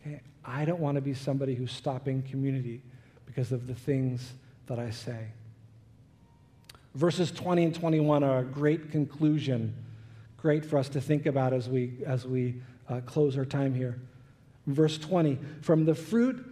Okay? 0.00 0.20
I 0.44 0.64
don't 0.64 0.80
want 0.80 0.96
to 0.96 1.00
be 1.00 1.14
somebody 1.14 1.54
who's 1.54 1.72
stopping 1.72 2.22
community 2.22 2.82
because 3.24 3.52
of 3.52 3.66
the 3.66 3.74
things 3.74 4.34
that 4.66 4.78
I 4.78 4.90
say. 4.90 5.28
Verses 6.96 7.30
20 7.30 7.62
and 7.62 7.74
21 7.74 8.24
are 8.24 8.38
a 8.38 8.42
great 8.42 8.90
conclusion, 8.90 9.74
great 10.38 10.64
for 10.64 10.78
us 10.78 10.88
to 10.88 10.98
think 10.98 11.26
about 11.26 11.52
as 11.52 11.68
we, 11.68 11.98
as 12.06 12.26
we 12.26 12.62
uh, 12.88 13.02
close 13.04 13.36
our 13.36 13.44
time 13.44 13.74
here. 13.74 14.00
Verse 14.66 14.96
20 14.96 15.38
From 15.60 15.84
the 15.84 15.94
fruit 15.94 16.42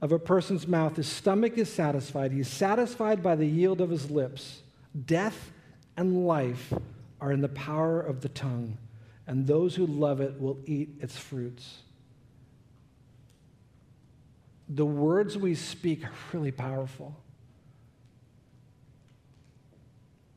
of 0.00 0.10
a 0.10 0.18
person's 0.18 0.66
mouth, 0.66 0.96
his 0.96 1.06
stomach 1.06 1.56
is 1.56 1.72
satisfied. 1.72 2.32
He's 2.32 2.48
satisfied 2.48 3.22
by 3.22 3.36
the 3.36 3.46
yield 3.46 3.80
of 3.80 3.90
his 3.90 4.10
lips. 4.10 4.62
Death 5.06 5.52
and 5.96 6.26
life 6.26 6.72
are 7.20 7.30
in 7.30 7.40
the 7.40 7.48
power 7.50 8.00
of 8.00 8.22
the 8.22 8.28
tongue, 8.28 8.78
and 9.28 9.46
those 9.46 9.76
who 9.76 9.86
love 9.86 10.20
it 10.20 10.40
will 10.40 10.58
eat 10.66 10.88
its 11.00 11.16
fruits. 11.16 11.82
The 14.68 14.84
words 14.84 15.38
we 15.38 15.54
speak 15.54 16.04
are 16.04 16.12
really 16.32 16.50
powerful. 16.50 17.14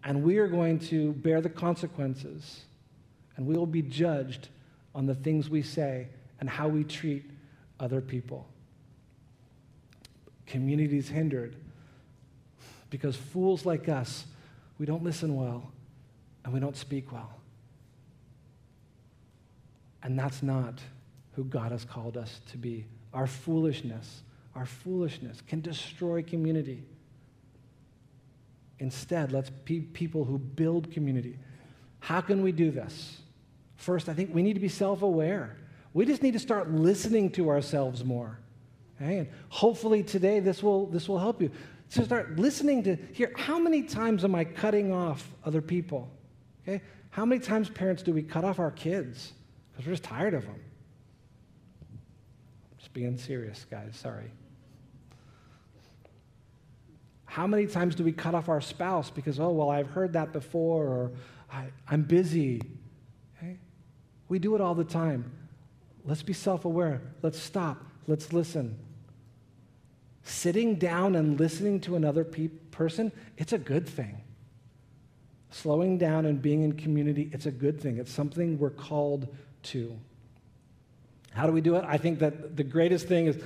And 0.05 0.23
we 0.23 0.37
are 0.37 0.47
going 0.47 0.77
to 0.79 1.13
bear 1.13 1.41
the 1.41 1.49
consequences, 1.49 2.61
and 3.35 3.47
we 3.47 3.57
will 3.57 3.65
be 3.65 3.81
judged 3.81 4.49
on 4.93 5.07
the 5.07 5.15
things 5.15 5.49
we 5.49 5.63
say 5.63 6.07
and 6.39 6.47
how 6.47 6.67
we 6.67 6.83
treat 6.83 7.29
other 7.79 8.01
people. 8.01 8.47
Communities 10.45 11.09
hindered 11.09 11.55
because 12.91 13.15
fools 13.15 13.65
like 13.65 13.89
us, 13.89 14.25
we 14.77 14.85
don't 14.85 15.03
listen 15.03 15.35
well 15.35 15.71
and 16.43 16.53
we 16.53 16.59
don't 16.59 16.77
speak 16.77 17.11
well. 17.11 17.33
And 20.03 20.17
that's 20.17 20.43
not 20.43 20.79
who 21.33 21.43
God 21.45 21.71
has 21.71 21.83
called 21.83 22.15
us 22.15 22.41
to 22.51 22.57
be. 22.57 22.85
Our 23.11 23.25
foolishness, 23.25 24.21
our 24.53 24.67
foolishness 24.67 25.41
can 25.47 25.61
destroy 25.61 26.21
community. 26.21 26.83
Instead, 28.79 29.31
let's 29.31 29.49
be 29.49 29.79
people 29.81 30.25
who 30.25 30.37
build 30.37 30.91
community. 30.91 31.37
How 31.99 32.21
can 32.21 32.41
we 32.41 32.51
do 32.51 32.71
this? 32.71 33.21
First, 33.77 34.09
I 34.09 34.13
think 34.13 34.33
we 34.33 34.41
need 34.43 34.53
to 34.53 34.59
be 34.59 34.69
self 34.69 35.01
aware. 35.01 35.57
We 35.93 36.05
just 36.05 36.21
need 36.21 36.33
to 36.33 36.39
start 36.39 36.69
listening 36.71 37.31
to 37.31 37.49
ourselves 37.49 38.03
more. 38.03 38.37
Okay? 39.01 39.19
And 39.19 39.27
hopefully 39.49 40.03
today 40.03 40.39
this 40.39 40.61
will, 40.61 40.87
this 40.87 41.07
will 41.07 41.19
help 41.19 41.41
you. 41.41 41.51
So 41.89 42.03
start 42.03 42.37
listening 42.37 42.83
to 42.83 42.97
hear 43.13 43.31
how 43.37 43.59
many 43.59 43.83
times 43.83 44.23
am 44.23 44.35
I 44.35 44.43
cutting 44.43 44.91
off 44.91 45.29
other 45.45 45.61
people? 45.61 46.09
Okay? 46.63 46.81
How 47.11 47.25
many 47.25 47.39
times, 47.39 47.69
parents, 47.69 48.03
do 48.03 48.11
we 48.11 48.23
cut 48.23 48.43
off 48.43 48.59
our 48.59 48.71
kids? 48.71 49.33
Because 49.71 49.85
we're 49.85 49.93
just 49.93 50.03
tired 50.03 50.33
of 50.33 50.45
them. 50.45 50.59
Just 52.77 52.93
being 52.93 53.17
serious, 53.17 53.65
guys, 53.69 53.95
sorry. 53.95 54.31
How 57.35 57.47
many 57.47 57.67
times 57.67 57.95
do 57.95 58.05
we 58.05 58.13
cut 58.13 58.33
off 58.33 58.47
our 58.47 58.61
spouse 58.61 59.09
because, 59.09 59.41
oh, 59.41 59.49
well, 59.49 59.69
I've 59.69 59.89
heard 59.89 60.13
that 60.13 60.31
before, 60.31 60.85
or 60.85 61.11
I, 61.51 61.65
am 61.91 62.03
busy? 62.03 62.61
Okay? 63.35 63.59
We 64.29 64.39
do 64.39 64.55
it 64.55 64.61
all 64.61 64.73
the 64.73 64.85
time. 64.85 65.29
Let's 66.05 66.23
be 66.23 66.31
self 66.31 66.63
aware. 66.63 67.01
Let's 67.21 67.37
stop. 67.37 67.83
Let's 68.07 68.31
listen. 68.31 68.79
Sitting 70.23 70.75
down 70.75 71.15
and 71.15 71.37
listening 71.37 71.81
to 71.81 71.97
another 71.97 72.23
pe- 72.23 72.47
person, 72.71 73.11
it's 73.37 73.51
a 73.51 73.57
good 73.57 73.85
thing. 73.85 74.21
Slowing 75.49 75.97
down 75.97 76.25
and 76.25 76.41
being 76.41 76.63
in 76.63 76.71
community, 76.71 77.29
it's 77.33 77.47
a 77.47 77.51
good 77.51 77.81
thing. 77.81 77.97
It's 77.97 78.13
something 78.13 78.57
we're 78.57 78.69
called 78.69 79.27
to. 79.63 79.93
How 81.33 81.47
do 81.47 81.51
we 81.51 81.59
do 81.59 81.75
it? 81.75 81.83
I 81.85 81.97
think 81.97 82.19
that 82.19 82.55
the 82.55 82.63
greatest 82.63 83.09
thing 83.09 83.25
is 83.25 83.37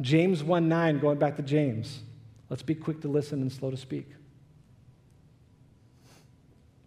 James 0.00 0.42
1 0.42 0.68
9, 0.68 0.98
going 0.98 1.20
back 1.20 1.36
to 1.36 1.42
James. 1.42 2.00
Let's 2.48 2.62
be 2.62 2.74
quick 2.74 3.00
to 3.02 3.08
listen 3.08 3.40
and 3.40 3.50
slow 3.50 3.70
to 3.70 3.76
speak. 3.76 4.08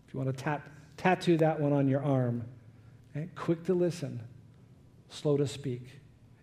If 0.08 0.14
you 0.14 0.20
want 0.20 0.36
to 0.36 0.44
tat- 0.44 0.64
tattoo 0.98 1.38
that 1.38 1.60
one 1.60 1.74
on 1.74 1.88
your 1.88 2.04
arm, 2.04 2.44
okay? 3.16 3.30
quick 3.36 3.66
to 3.66 3.74
listen, 3.74 4.22
slow 5.10 5.38
to 5.38 5.48
speak. 5.48 5.88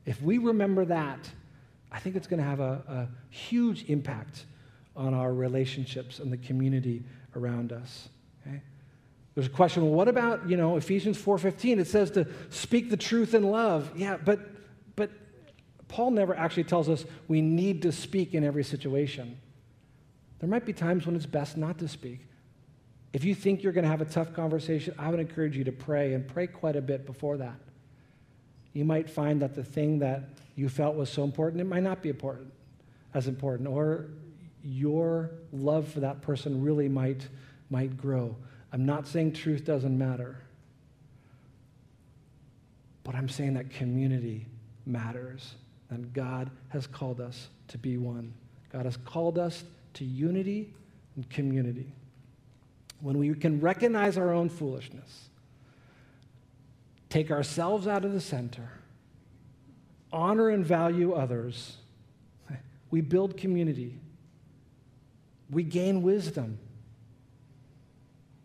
If 0.04 0.22
we 0.22 0.38
remember 0.38 0.84
that, 0.84 1.28
I 1.90 1.98
think 1.98 2.14
it's 2.14 2.26
going 2.26 2.38
to 2.38 2.48
have 2.48 2.60
a, 2.60 2.82
a 2.88 3.08
huge 3.30 3.88
impact 3.88 4.44
on 4.94 5.14
our 5.14 5.32
relationships 5.32 6.18
and 6.20 6.32
the 6.32 6.36
community 6.36 7.02
around 7.34 7.72
us. 7.72 8.08
Okay? 8.46 8.60
There's 9.34 9.46
a 9.46 9.50
question, 9.50 9.82
well, 9.84 9.92
what 9.92 10.08
about, 10.08 10.48
you 10.48 10.56
know, 10.56 10.76
Ephesians 10.76 11.20
4.15? 11.20 11.78
It 11.78 11.86
says 11.86 12.10
to 12.12 12.26
speak 12.50 12.90
the 12.90 12.96
truth 12.96 13.34
in 13.34 13.42
love. 13.42 13.90
Yeah, 13.96 14.16
but, 14.16 14.40
but 14.94 15.10
Paul 15.88 16.10
never 16.10 16.34
actually 16.34 16.64
tells 16.64 16.88
us 16.88 17.04
we 17.28 17.40
need 17.40 17.82
to 17.82 17.92
speak 17.92 18.34
in 18.34 18.44
every 18.44 18.64
situation. 18.64 19.38
There 20.38 20.48
might 20.48 20.66
be 20.66 20.72
times 20.72 21.06
when 21.06 21.16
it's 21.16 21.26
best 21.26 21.56
not 21.56 21.78
to 21.78 21.88
speak. 21.88 22.20
If 23.12 23.24
you 23.24 23.34
think 23.34 23.62
you're 23.62 23.72
going 23.72 23.84
to 23.84 23.90
have 23.90 24.02
a 24.02 24.06
tough 24.06 24.34
conversation, 24.34 24.94
I 24.98 25.08
would 25.08 25.20
encourage 25.20 25.56
you 25.56 25.64
to 25.64 25.72
pray 25.72 26.12
and 26.12 26.26
pray 26.26 26.46
quite 26.46 26.76
a 26.76 26.82
bit 26.82 27.06
before 27.06 27.38
that. 27.38 27.58
You 28.72 28.84
might 28.84 29.08
find 29.08 29.40
that 29.40 29.54
the 29.54 29.64
thing 29.64 30.00
that 30.00 30.28
you 30.54 30.68
felt 30.68 30.96
was 30.96 31.08
so 31.08 31.24
important, 31.24 31.60
it 31.60 31.64
might 31.64 31.82
not 31.82 32.02
be 32.02 32.10
important, 32.10 32.52
as 33.14 33.26
important, 33.26 33.68
or 33.68 34.06
your 34.62 35.30
love 35.52 35.88
for 35.88 36.00
that 36.00 36.20
person 36.20 36.62
really 36.62 36.88
might, 36.88 37.26
might 37.70 37.96
grow. 37.96 38.36
I'm 38.72 38.84
not 38.84 39.06
saying 39.06 39.32
truth 39.32 39.64
doesn't 39.64 39.96
matter, 39.96 40.36
but 43.02 43.14
I'm 43.14 43.28
saying 43.28 43.54
that 43.54 43.70
community 43.70 44.46
matters 44.84 45.54
and 45.90 46.12
God 46.12 46.50
has 46.70 46.86
called 46.86 47.20
us 47.20 47.48
to 47.68 47.78
be 47.78 47.96
one. 47.96 48.32
God 48.72 48.84
has 48.84 48.96
called 48.96 49.38
us 49.38 49.64
to 49.94 50.04
unity 50.04 50.74
and 51.14 51.28
community. 51.30 51.92
When 53.00 53.18
we 53.18 53.32
can 53.34 53.60
recognize 53.60 54.18
our 54.18 54.32
own 54.32 54.48
foolishness, 54.48 55.28
take 57.08 57.30
ourselves 57.30 57.86
out 57.86 58.04
of 58.04 58.12
the 58.12 58.20
center, 58.20 58.68
honor 60.12 60.48
and 60.48 60.64
value 60.64 61.12
others, 61.12 61.76
we 62.90 63.00
build 63.00 63.36
community. 63.36 63.98
We 65.50 65.62
gain 65.62 66.02
wisdom. 66.02 66.58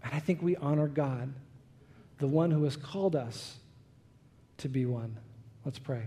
And 0.03 0.13
I 0.13 0.19
think 0.19 0.41
we 0.41 0.55
honor 0.57 0.87
God, 0.87 1.33
the 2.19 2.27
one 2.27 2.51
who 2.51 2.63
has 2.65 2.75
called 2.75 3.15
us 3.15 3.57
to 4.57 4.69
be 4.69 4.85
one. 4.85 5.17
Let's 5.65 5.79
pray. 5.79 6.03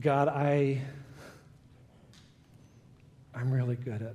God, 0.00 0.28
I, 0.28 0.80
I'm 3.34 3.52
really 3.52 3.76
good 3.76 4.00
at 4.00 4.14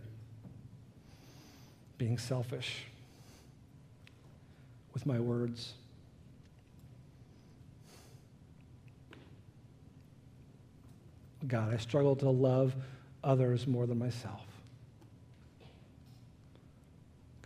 being 2.00 2.18
selfish 2.18 2.86
with 4.94 5.06
my 5.06 5.20
words. 5.20 5.74
God, 11.48 11.72
I 11.72 11.78
struggle 11.78 12.16
to 12.18 12.30
love 12.30 12.76
others 13.24 13.68
more 13.68 13.86
than 13.86 14.00
myself. 14.00 14.42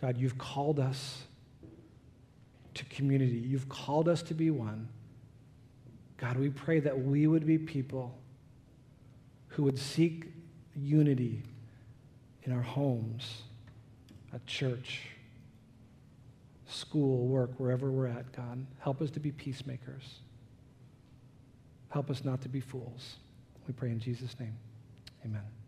God, 0.00 0.16
you've 0.16 0.38
called 0.38 0.80
us 0.80 1.22
to 2.74 2.84
community. 2.86 3.36
You've 3.36 3.68
called 3.68 4.08
us 4.08 4.22
to 4.22 4.34
be 4.34 4.50
one. 4.50 4.88
God, 6.16 6.38
we 6.38 6.48
pray 6.48 6.80
that 6.80 6.98
we 6.98 7.26
would 7.26 7.46
be 7.46 7.58
people 7.58 8.18
who 9.52 9.62
would 9.62 9.78
seek 9.78 10.26
unity 10.74 11.42
in 12.44 12.52
our 12.52 12.62
homes, 12.62 13.42
at 14.32 14.44
church, 14.46 15.02
school, 16.66 17.26
work, 17.26 17.50
wherever 17.58 17.90
we're 17.90 18.06
at, 18.06 18.32
God. 18.32 18.64
Help 18.78 19.02
us 19.02 19.10
to 19.10 19.20
be 19.20 19.30
peacemakers. 19.30 20.20
Help 21.90 22.10
us 22.10 22.24
not 22.24 22.40
to 22.42 22.48
be 22.48 22.60
fools. 22.60 23.16
We 23.66 23.74
pray 23.74 23.90
in 23.90 24.00
Jesus' 24.00 24.34
name. 24.40 24.56
Amen. 25.24 25.61